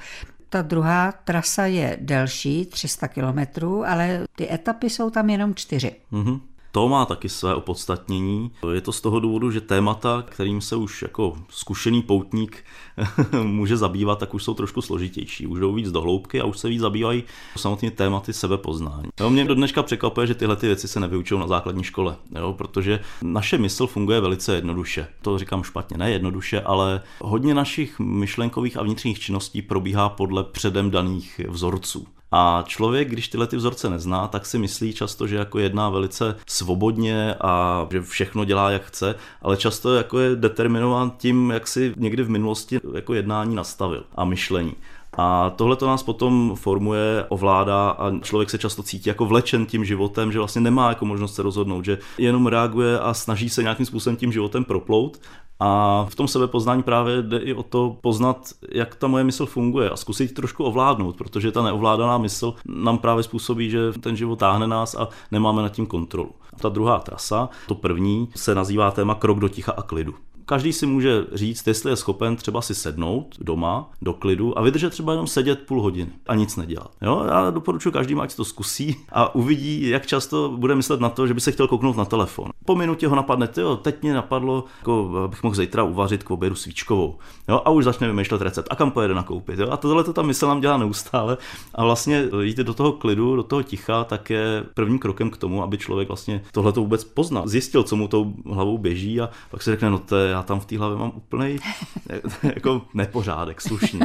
Ta 0.49 0.61
druhá 0.61 1.11
trasa 1.11 1.65
je 1.65 1.97
delší, 2.01 2.65
300 2.65 3.07
kilometrů, 3.07 3.85
ale 3.85 4.25
ty 4.35 4.53
etapy 4.53 4.89
jsou 4.89 5.09
tam 5.09 5.29
jenom 5.29 5.55
čtyři. 5.55 5.95
Mm-hmm. 6.11 6.39
To 6.75 6.89
má 6.89 7.05
taky 7.05 7.29
své 7.29 7.55
opodstatnění. 7.55 8.51
Je 8.73 8.81
to 8.81 8.91
z 8.91 9.01
toho 9.01 9.19
důvodu, 9.19 9.51
že 9.51 9.61
témata, 9.61 10.23
kterým 10.27 10.61
se 10.61 10.75
už 10.75 11.01
jako 11.01 11.37
zkušený 11.49 12.01
poutník 12.01 12.63
může 13.43 13.77
zabývat, 13.77 14.19
tak 14.19 14.33
už 14.33 14.43
jsou 14.43 14.53
trošku 14.53 14.81
složitější. 14.81 15.47
Už 15.47 15.59
jdou 15.59 15.73
víc 15.73 15.91
do 15.91 16.01
hloubky 16.01 16.41
a 16.41 16.45
už 16.45 16.57
se 16.57 16.69
víc 16.69 16.81
zabývají 16.81 17.23
samotně 17.55 17.91
tématy 17.91 18.33
sebepoznání. 18.33 19.09
Jo, 19.19 19.29
mě 19.29 19.45
do 19.45 19.55
dneška 19.55 19.83
překvapuje, 19.83 20.27
že 20.27 20.35
tyhle 20.35 20.55
ty 20.55 20.67
věci 20.67 20.87
se 20.87 20.99
nevyučují 20.99 21.41
na 21.41 21.47
základní 21.47 21.83
škole, 21.83 22.15
jo, 22.35 22.53
protože 22.53 22.99
naše 23.21 23.57
mysl 23.57 23.87
funguje 23.87 24.21
velice 24.21 24.55
jednoduše. 24.55 25.07
To 25.21 25.37
říkám 25.37 25.63
špatně, 25.63 25.97
ne 25.97 26.11
jednoduše, 26.11 26.61
ale 26.61 27.01
hodně 27.21 27.53
našich 27.53 27.99
myšlenkových 27.99 28.77
a 28.77 28.83
vnitřních 28.83 29.19
činností 29.19 29.61
probíhá 29.61 30.09
podle 30.09 30.43
předem 30.43 30.91
daných 30.91 31.41
vzorců. 31.49 32.07
A 32.35 32.63
člověk, 32.67 33.09
když 33.09 33.27
tyhle 33.27 33.47
ty 33.47 33.55
vzorce 33.55 33.89
nezná, 33.89 34.27
tak 34.27 34.45
si 34.45 34.57
myslí 34.57 34.93
často, 34.93 35.27
že 35.27 35.35
jako 35.35 35.59
jedná 35.59 35.89
velice 35.89 36.35
svobodně 36.47 37.35
a 37.41 37.87
že 37.91 38.01
všechno 38.01 38.45
dělá 38.45 38.71
jak 38.71 38.83
chce, 38.85 39.15
ale 39.41 39.57
často 39.57 39.95
jako 39.95 40.19
je 40.19 40.35
determinován 40.35 41.11
tím, 41.17 41.51
jak 41.51 41.67
si 41.67 41.93
někdy 41.97 42.23
v 42.23 42.29
minulosti 42.29 42.79
jako 42.93 43.13
jednání 43.13 43.55
nastavil 43.55 44.03
a 44.15 44.25
myšlení. 44.25 44.75
A 45.17 45.49
tohle 45.49 45.75
to 45.75 45.87
nás 45.87 46.03
potom 46.03 46.51
formuje, 46.55 47.25
ovládá 47.29 47.89
a 47.89 48.19
člověk 48.19 48.49
se 48.49 48.57
často 48.57 48.83
cítí 48.83 49.09
jako 49.09 49.25
vlečen 49.25 49.65
tím 49.65 49.85
životem, 49.85 50.31
že 50.31 50.39
vlastně 50.39 50.61
nemá 50.61 50.89
jako 50.89 51.05
možnost 51.05 51.35
se 51.35 51.43
rozhodnout, 51.43 51.85
že 51.85 51.97
jenom 52.17 52.47
reaguje 52.47 52.99
a 52.99 53.13
snaží 53.13 53.49
se 53.49 53.63
nějakým 53.63 53.85
způsobem 53.85 54.17
tím 54.17 54.31
životem 54.31 54.63
proplout 54.63 55.19
a 55.59 56.05
v 56.09 56.15
tom 56.15 56.27
sebepoznání 56.27 56.83
právě 56.83 57.21
jde 57.21 57.37
i 57.37 57.53
o 57.53 57.63
to 57.63 57.97
poznat, 58.01 58.49
jak 58.71 58.95
ta 58.95 59.07
moje 59.07 59.23
mysl 59.23 59.45
funguje 59.45 59.89
a 59.89 59.95
zkusit 59.95 60.33
trošku 60.33 60.63
ovládnout, 60.63 61.17
protože 61.17 61.51
ta 61.51 61.63
neovládaná 61.63 62.17
mysl 62.17 62.53
nám 62.65 62.97
právě 62.97 63.23
způsobí, 63.23 63.69
že 63.69 63.91
ten 63.91 64.15
život 64.15 64.39
táhne 64.39 64.67
nás 64.67 64.95
a 64.95 65.07
nemáme 65.31 65.61
nad 65.61 65.69
tím 65.69 65.85
kontrolu. 65.85 66.31
Ta 66.61 66.69
druhá 66.69 66.99
trasa, 66.99 67.49
to 67.67 67.75
první, 67.75 68.29
se 68.35 68.55
nazývá 68.55 68.91
téma 68.91 69.15
krok 69.15 69.39
do 69.39 69.49
ticha 69.49 69.71
a 69.71 69.81
klidu 69.81 70.13
každý 70.45 70.73
si 70.73 70.85
může 70.85 71.25
říct, 71.33 71.67
jestli 71.67 71.91
je 71.91 71.95
schopen 71.95 72.35
třeba 72.35 72.61
si 72.61 72.75
sednout 72.75 73.35
doma 73.39 73.91
do 74.01 74.13
klidu 74.13 74.57
a 74.57 74.61
vydržet 74.61 74.89
třeba 74.89 75.13
jenom 75.13 75.27
sedět 75.27 75.59
půl 75.59 75.81
hodiny 75.81 76.11
a 76.27 76.35
nic 76.35 76.55
nedělat. 76.55 76.91
Jo? 77.01 77.23
Já 77.27 77.49
doporučuji 77.49 77.91
každý, 77.91 78.15
ať 78.15 78.35
to 78.35 78.45
zkusí 78.45 78.95
a 79.11 79.35
uvidí, 79.35 79.89
jak 79.89 80.05
často 80.05 80.53
bude 80.57 80.75
myslet 80.75 80.99
na 80.99 81.09
to, 81.09 81.27
že 81.27 81.33
by 81.33 81.41
se 81.41 81.51
chtěl 81.51 81.67
kouknout 81.67 81.97
na 81.97 82.05
telefon. 82.05 82.49
Po 82.65 82.75
minutě 82.75 83.07
ho 83.07 83.15
napadne, 83.15 83.49
jo, 83.57 83.75
teď 83.75 84.01
mě 84.01 84.13
napadlo, 84.13 84.63
jako, 84.79 85.21
abych 85.25 85.43
mohl 85.43 85.55
zítra 85.55 85.83
uvařit 85.83 86.23
k 86.23 86.31
obědu 86.31 86.55
svíčkovou. 86.55 87.17
Jo? 87.49 87.61
A 87.65 87.69
už 87.69 87.83
začne 87.83 88.07
vymýšlet 88.07 88.41
recept 88.41 88.67
a 88.71 88.75
kam 88.75 88.91
pojede 88.91 89.13
nakoupit. 89.13 89.59
Jo? 89.59 89.67
A 89.71 89.77
tohle 89.77 90.03
to 90.03 90.13
ta 90.13 90.21
mysl 90.21 90.47
nám 90.47 90.61
dělá 90.61 90.77
neustále. 90.77 91.37
A 91.75 91.83
vlastně 91.83 92.25
jít 92.41 92.57
do 92.57 92.73
toho 92.73 92.91
klidu, 92.91 93.35
do 93.35 93.43
toho 93.43 93.63
ticha, 93.63 94.03
tak 94.03 94.29
je 94.29 94.63
prvním 94.73 94.99
krokem 94.99 95.29
k 95.29 95.37
tomu, 95.37 95.63
aby 95.63 95.77
člověk 95.77 96.07
vlastně 96.07 96.41
tohle 96.51 96.71
to 96.71 96.81
vůbec 96.81 97.03
poznal, 97.03 97.47
zjistil, 97.47 97.83
co 97.83 97.95
mu 97.95 98.07
tou 98.07 98.33
hlavou 98.45 98.77
běží 98.77 99.21
a 99.21 99.29
pak 99.51 99.63
si 99.63 99.71
řekne, 99.71 99.89
no 99.89 99.99
to 99.99 100.15
je 100.15 100.32
já 100.33 100.43
tam 100.43 100.59
v 100.59 100.65
té 100.65 100.77
hlavě 100.77 100.97
mám 100.97 101.11
úplný 101.15 101.57
jako 102.43 102.81
nepořádek, 102.93 103.61
slušně. 103.61 103.99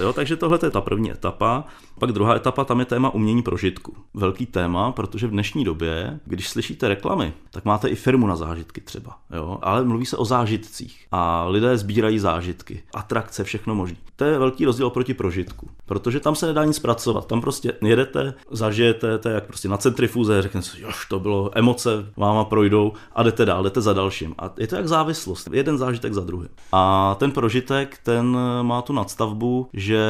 Jo, 0.00 0.12
takže 0.12 0.36
tohle 0.36 0.58
je 0.62 0.70
ta 0.70 0.80
první 0.80 1.10
etapa. 1.10 1.64
Pak 1.98 2.12
druhá 2.12 2.34
etapa, 2.34 2.64
tam 2.64 2.80
je 2.80 2.84
téma 2.84 3.10
umění 3.10 3.42
prožitku. 3.42 3.96
Velký 4.14 4.46
téma, 4.46 4.92
protože 4.92 5.26
v 5.26 5.30
dnešní 5.30 5.64
době, 5.64 6.20
když 6.24 6.48
slyšíte 6.48 6.88
reklamy, 6.88 7.32
tak 7.50 7.64
máte 7.64 7.88
i 7.88 7.94
firmu 7.94 8.26
na 8.26 8.36
zážitky 8.36 8.80
třeba. 8.80 9.18
Jo? 9.34 9.58
Ale 9.62 9.84
mluví 9.84 10.06
se 10.06 10.16
o 10.16 10.24
zážitcích 10.24 11.06
a 11.12 11.44
lidé 11.44 11.78
sbírají 11.78 12.18
zážitky, 12.18 12.82
atrakce, 12.94 13.44
všechno 13.44 13.74
možné. 13.74 13.96
To 14.16 14.24
je 14.24 14.38
velký 14.38 14.64
rozdíl 14.64 14.90
proti 14.90 15.14
prožitku, 15.14 15.70
protože 15.86 16.20
tam 16.20 16.34
se 16.34 16.46
nedá 16.46 16.64
nic 16.64 16.78
pracovat. 16.78 17.26
Tam 17.26 17.40
prostě 17.40 17.72
jedete, 17.82 18.34
zažijete, 18.50 19.18
to 19.18 19.28
je 19.28 19.34
jak 19.34 19.46
prostě 19.46 19.68
na 19.68 19.76
centrifuze, 19.76 20.42
řeknete 20.42 20.66
si, 20.66 20.84
to 21.08 21.20
bylo 21.20 21.50
emoce, 21.54 21.90
váma 22.16 22.44
projdou 22.44 22.92
a 23.12 23.22
jdete 23.22 23.44
dál, 23.44 23.62
jdete 23.62 23.80
za 23.80 23.92
dalším. 23.92 24.34
A 24.38 24.50
je 24.58 24.66
to 24.66 24.76
jak 24.76 24.88
závislost 24.88 25.47
jeden 25.52 25.78
zážitek 25.78 26.14
za 26.14 26.20
druhý. 26.20 26.48
A 26.72 27.14
ten 27.18 27.32
prožitek, 27.32 27.98
ten 28.02 28.36
má 28.62 28.82
tu 28.82 28.92
nadstavbu, 28.92 29.68
že 29.72 30.02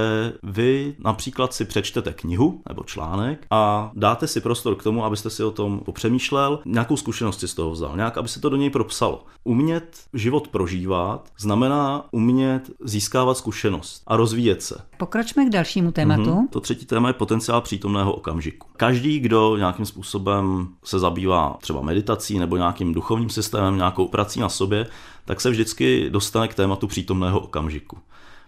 vy 0.42 0.95
například 0.99 1.54
si 1.54 1.64
přečtete 1.64 2.12
knihu 2.12 2.62
nebo 2.68 2.83
článek 2.85 3.47
a 3.50 3.90
dáte 3.95 4.26
si 4.26 4.40
prostor 4.40 4.75
k 4.75 4.83
tomu, 4.83 5.04
abyste 5.04 5.30
si 5.30 5.45
o 5.45 5.50
tom 5.50 5.80
popřemýšlel, 5.80 6.61
nějakou 6.64 6.97
zkušenost 6.97 7.40
si 7.40 7.49
z 7.49 7.54
toho 7.54 7.71
vzal, 7.71 7.97
nějak, 7.97 8.18
aby 8.18 8.28
se 8.28 8.40
to 8.40 8.49
do 8.49 8.57
něj 8.57 8.71
propsalo. 8.71 9.25
Umět 9.45 9.99
život 10.14 10.49
prožívat 10.49 11.28
znamená 11.38 12.04
umět 12.11 12.71
získávat 12.85 13.37
zkušenost 13.37 14.02
a 14.07 14.16
rozvíjet 14.16 14.62
se. 14.62 14.80
Pokračme 14.97 15.45
k 15.45 15.50
dalšímu 15.50 15.92
tématu. 15.92 16.23
Mm-hmm. 16.23 16.49
To 16.50 16.61
třetí 16.61 16.87
téma 16.87 17.09
je 17.09 17.14
potenciál 17.14 17.61
přítomného 17.61 18.12
okamžiku. 18.12 18.68
Každý, 18.76 19.21
kdo 19.21 19.57
nějakým 19.57 19.87
způsobem 19.87 20.68
se 20.85 20.99
zabývá 20.99 21.57
třeba 21.61 21.80
meditací 21.80 22.38
nebo 22.38 22.57
nějakým 22.57 22.95
duchovním 22.95 23.30
systémem, 23.30 23.76
nějakou 23.76 24.09
prací 24.09 24.40
na 24.40 24.49
sobě, 24.49 24.87
tak 25.28 25.40
se 25.40 25.50
vždycky 25.50 26.11
dostane 26.11 26.49
k 26.49 26.54
tématu 26.54 26.87
přítomného 26.87 27.40
okamžiku. 27.40 27.99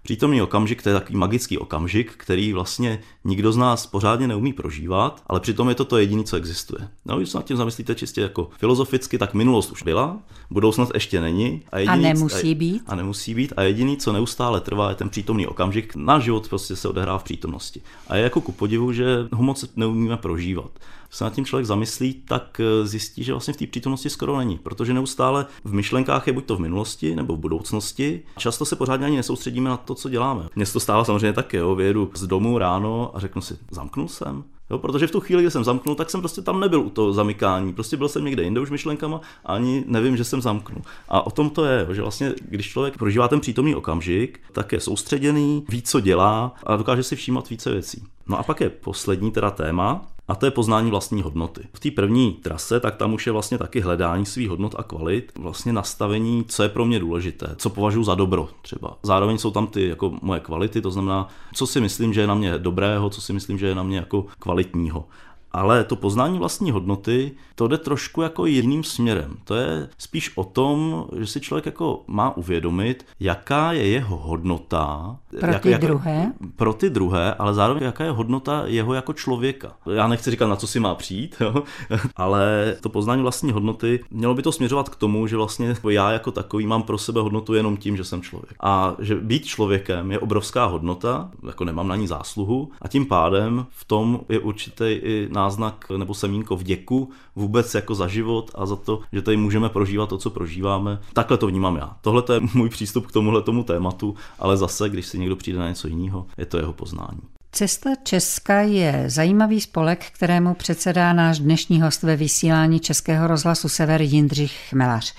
Přítomný 0.02 0.42
okamžik 0.42 0.82
to 0.82 0.88
je 0.88 0.94
takový 0.94 1.18
magický 1.18 1.58
okamžik, 1.58 2.12
který 2.16 2.52
vlastně 2.52 3.00
nikdo 3.24 3.52
z 3.52 3.56
nás 3.56 3.86
pořádně 3.86 4.28
neumí 4.28 4.52
prožívat, 4.52 5.22
ale 5.26 5.40
přitom 5.40 5.68
je 5.68 5.74
to 5.74 5.84
to 5.84 5.98
jediné, 5.98 6.24
co 6.24 6.36
existuje. 6.36 6.88
No, 7.04 7.16
když 7.16 7.28
se 7.28 7.38
nad 7.38 7.44
tím 7.44 7.56
zamyslíte 7.56 7.94
čistě 7.94 8.20
jako 8.20 8.48
filozoficky, 8.58 9.18
tak 9.18 9.34
minulost 9.34 9.72
už 9.72 9.82
byla, 9.82 10.18
budoucnost 10.50 10.90
ještě 10.94 11.20
není. 11.20 11.62
A, 11.72 11.78
jediný, 11.78 11.98
a 11.98 12.08
nemusí 12.14 12.54
být. 12.54 12.82
A 12.86 12.94
nemusí 12.94 13.34
být. 13.34 13.52
A 13.56 13.62
jediný, 13.62 13.96
co 13.96 14.12
neustále 14.12 14.60
trvá, 14.60 14.88
je 14.88 14.94
ten 14.94 15.08
přítomný 15.08 15.46
okamžik. 15.46 15.96
Náš 15.96 16.24
život 16.24 16.48
prostě 16.48 16.76
se 16.76 16.88
odehrává 16.88 17.18
v 17.18 17.24
přítomnosti. 17.24 17.82
A 18.08 18.16
je 18.16 18.22
jako 18.22 18.40
ku 18.40 18.52
podivu, 18.52 18.92
že 18.92 19.04
ho 19.32 19.42
moc 19.42 19.64
neumíme 19.76 20.16
prožívat 20.16 20.70
se 21.10 21.24
nad 21.24 21.32
tím 21.32 21.44
člověk 21.44 21.66
zamyslí, 21.66 22.14
tak 22.14 22.60
eh, 22.60 22.86
zjistí, 22.86 23.24
že 23.24 23.32
vlastně 23.32 23.54
v 23.54 23.56
té 23.56 23.66
přítomnosti 23.66 24.10
skoro 24.10 24.38
není, 24.38 24.58
protože 24.58 24.94
neustále 24.94 25.46
v 25.64 25.72
myšlenkách 25.72 26.26
je 26.26 26.32
buď 26.32 26.44
to 26.44 26.56
v 26.56 26.60
minulosti 26.60 27.16
nebo 27.16 27.36
v 27.36 27.38
budoucnosti. 27.38 28.22
Často 28.38 28.64
se 28.64 28.76
pořádně 28.76 29.06
ani 29.06 29.16
nesoustředíme 29.16 29.70
na 29.70 29.76
to, 29.76 29.94
co 29.94 30.08
děláme. 30.08 30.48
Mně 30.54 30.66
to 30.66 30.80
stává 30.80 31.04
samozřejmě 31.04 31.32
taky, 31.32 31.56
jo, 31.56 31.74
vyjedu 31.74 32.10
z 32.14 32.26
domu 32.26 32.58
ráno 32.58 33.10
a 33.14 33.20
řeknu 33.20 33.42
si, 33.42 33.58
zamknul 33.70 34.08
jsem, 34.08 34.44
Jo, 34.70 34.78
protože 34.78 35.06
v 35.06 35.10
tu 35.10 35.20
chvíli, 35.20 35.42
kdy 35.42 35.50
jsem 35.50 35.64
zamknul, 35.64 35.94
tak 35.94 36.10
jsem 36.10 36.20
prostě 36.20 36.42
tam 36.42 36.60
nebyl 36.60 36.80
u 36.80 36.90
toho 36.90 37.12
zamykání. 37.12 37.72
Prostě 37.72 37.96
byl 37.96 38.08
jsem 38.08 38.24
někde 38.24 38.42
jinde 38.42 38.60
už 38.60 38.70
myšlenkama 38.70 39.20
a 39.44 39.54
ani 39.54 39.84
nevím, 39.86 40.16
že 40.16 40.24
jsem 40.24 40.40
zamknul. 40.40 40.82
A 41.08 41.26
o 41.26 41.30
tom 41.30 41.50
to 41.50 41.64
je, 41.64 41.86
že 41.90 42.02
vlastně, 42.02 42.34
když 42.40 42.68
člověk 42.68 42.98
prožívá 42.98 43.28
ten 43.28 43.40
přítomný 43.40 43.74
okamžik, 43.74 44.40
tak 44.52 44.72
je 44.72 44.80
soustředěný, 44.80 45.64
ví, 45.68 45.82
co 45.82 46.00
dělá 46.00 46.54
a 46.66 46.76
dokáže 46.76 47.02
si 47.02 47.16
všímat 47.16 47.50
více 47.50 47.72
věcí. 47.72 48.02
No 48.26 48.38
a 48.38 48.42
pak 48.42 48.60
je 48.60 48.70
poslední 48.70 49.30
teda 49.30 49.50
téma, 49.50 50.06
a 50.30 50.34
to 50.34 50.46
je 50.46 50.50
poznání 50.50 50.90
vlastní 50.90 51.22
hodnoty. 51.22 51.68
V 51.72 51.80
té 51.80 51.90
první 51.90 52.32
trase, 52.32 52.80
tak 52.80 52.96
tam 52.96 53.14
už 53.14 53.26
je 53.26 53.32
vlastně 53.32 53.58
taky 53.58 53.80
hledání 53.80 54.26
svých 54.26 54.48
hodnot 54.48 54.74
a 54.78 54.82
kvalit, 54.82 55.32
vlastně 55.38 55.72
nastavení, 55.72 56.44
co 56.48 56.62
je 56.62 56.68
pro 56.68 56.84
mě 56.84 56.98
důležité, 56.98 57.54
co 57.56 57.70
považuji 57.70 58.04
za 58.04 58.14
dobro 58.14 58.48
třeba. 58.62 58.98
Zároveň 59.02 59.38
jsou 59.38 59.50
tam 59.50 59.66
ty 59.66 59.88
jako 59.88 60.12
moje 60.22 60.40
kvality, 60.40 60.80
to 60.80 60.90
znamená, 60.90 61.28
co 61.54 61.66
si 61.66 61.80
myslím, 61.80 62.12
že 62.12 62.20
je 62.20 62.26
na 62.26 62.34
mě 62.34 62.58
dobrého, 62.58 63.10
co 63.10 63.20
si 63.20 63.32
myslím, 63.32 63.58
že 63.58 63.66
je 63.66 63.74
na 63.74 63.82
mě 63.82 63.96
jako 63.96 64.26
kvalitního. 64.38 65.04
Ale 65.52 65.84
to 65.84 65.96
poznání 65.96 66.38
vlastní 66.38 66.70
hodnoty, 66.70 67.32
to 67.54 67.68
jde 67.68 67.78
trošku 67.78 68.22
jako 68.22 68.46
jiným 68.46 68.84
směrem. 68.84 69.36
To 69.44 69.54
je 69.54 69.88
spíš 69.98 70.32
o 70.36 70.44
tom, 70.44 71.06
že 71.18 71.26
si 71.26 71.40
člověk 71.40 71.66
jako 71.66 72.02
má 72.06 72.36
uvědomit, 72.36 73.06
jaká 73.20 73.72
je 73.72 73.86
jeho 73.86 74.16
hodnota. 74.16 75.16
Pro 75.40 75.52
jak, 75.52 75.62
ty 75.62 75.70
jak, 75.70 75.80
druhé? 75.80 76.32
Pro 76.56 76.72
ty 76.72 76.90
druhé, 76.90 77.34
ale 77.34 77.54
zároveň 77.54 77.82
jaká 77.82 78.04
je 78.04 78.10
hodnota 78.10 78.62
jeho 78.66 78.94
jako 78.94 79.12
člověka. 79.12 79.72
Já 79.94 80.08
nechci 80.08 80.30
říkat, 80.30 80.46
na 80.46 80.56
co 80.56 80.66
si 80.66 80.80
má 80.80 80.94
přijít, 80.94 81.36
jo? 81.40 81.62
ale 82.16 82.76
to 82.80 82.88
poznání 82.88 83.22
vlastní 83.22 83.52
hodnoty, 83.52 84.04
mělo 84.10 84.34
by 84.34 84.42
to 84.42 84.52
směřovat 84.52 84.88
k 84.88 84.96
tomu, 84.96 85.26
že 85.26 85.36
vlastně 85.36 85.74
já 85.90 86.12
jako 86.12 86.30
takový 86.30 86.66
mám 86.66 86.82
pro 86.82 86.98
sebe 86.98 87.20
hodnotu 87.20 87.54
jenom 87.54 87.76
tím, 87.76 87.96
že 87.96 88.04
jsem 88.04 88.22
člověk. 88.22 88.54
A 88.60 88.94
že 88.98 89.14
být 89.14 89.44
člověkem 89.44 90.10
je 90.10 90.18
obrovská 90.18 90.64
hodnota, 90.64 91.30
jako 91.46 91.64
nemám 91.64 91.88
na 91.88 91.96
ní 91.96 92.06
zásluhu, 92.06 92.70
a 92.82 92.88
tím 92.88 93.06
pádem 93.06 93.66
v 93.70 93.84
tom 93.84 94.20
je 94.28 94.38
určitý 94.38 94.84
i 94.84 95.28
náznak 95.40 95.90
nebo 95.96 96.14
semínko 96.14 96.56
vděku 96.56 97.10
vůbec 97.36 97.74
jako 97.74 97.94
za 97.94 98.08
život 98.08 98.50
a 98.54 98.66
za 98.66 98.76
to, 98.76 99.00
že 99.12 99.22
tady 99.22 99.36
můžeme 99.36 99.68
prožívat 99.68 100.08
to, 100.08 100.18
co 100.18 100.30
prožíváme. 100.30 100.98
Takhle 101.12 101.36
to 101.36 101.46
vnímám 101.46 101.76
já. 101.76 101.96
Tohle 102.00 102.22
je 102.34 102.40
můj 102.54 102.68
přístup 102.68 103.06
k 103.06 103.12
tomuhle 103.12 103.42
tomu 103.42 103.64
tématu, 103.64 104.14
ale 104.38 104.56
zase, 104.56 104.88
když 104.88 105.06
si 105.06 105.18
někdo 105.18 105.36
přijde 105.36 105.58
na 105.58 105.68
něco 105.68 105.88
jiného, 105.88 106.26
je 106.38 106.46
to 106.46 106.56
jeho 106.56 106.72
poznání. 106.72 107.20
Cesta 107.52 107.90
Česka 108.02 108.60
je 108.60 109.04
zajímavý 109.06 109.60
spolek, 109.60 110.04
kterému 110.12 110.54
předsedá 110.54 111.12
náš 111.12 111.38
dnešní 111.38 111.80
host 111.80 112.02
ve 112.02 112.16
vysílání 112.16 112.80
Českého 112.80 113.26
rozhlasu 113.26 113.68
Sever 113.68 114.02
Jindřich 114.02 114.52
Chmelař. 114.68 115.14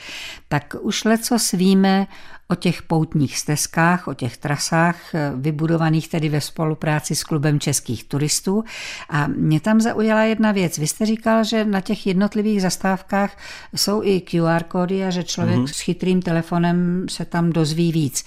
Tak 0.47 0.75
už 0.81 1.03
leco 1.03 1.39
svíme 1.39 2.07
o 2.51 2.55
těch 2.55 2.81
poutních 2.81 3.37
stezkách, 3.37 4.07
o 4.07 4.13
těch 4.13 4.37
trasách, 4.37 5.15
eh, 5.15 5.31
vybudovaných 5.35 6.07
tedy 6.07 6.29
ve 6.29 6.41
spolupráci 6.41 7.15
s 7.15 7.23
klubem 7.23 7.59
českých 7.59 8.03
turistů. 8.03 8.63
A 9.09 9.27
mě 9.27 9.59
tam 9.59 9.81
zaujala 9.81 10.23
jedna 10.23 10.51
věc. 10.51 10.77
Vy 10.77 10.87
jste 10.87 11.05
říkal, 11.05 11.43
že 11.43 11.65
na 11.65 11.81
těch 11.81 12.07
jednotlivých 12.07 12.61
zastávkách 12.61 13.37
jsou 13.75 14.03
i 14.03 14.21
QR 14.21 14.63
kódy 14.63 15.05
a 15.05 15.09
že 15.09 15.23
člověk 15.23 15.59
mm-hmm. 15.59 15.73
s 15.73 15.79
chytrým 15.79 16.21
telefonem 16.21 17.05
se 17.09 17.25
tam 17.25 17.49
dozví 17.49 17.91
víc. 17.91 18.23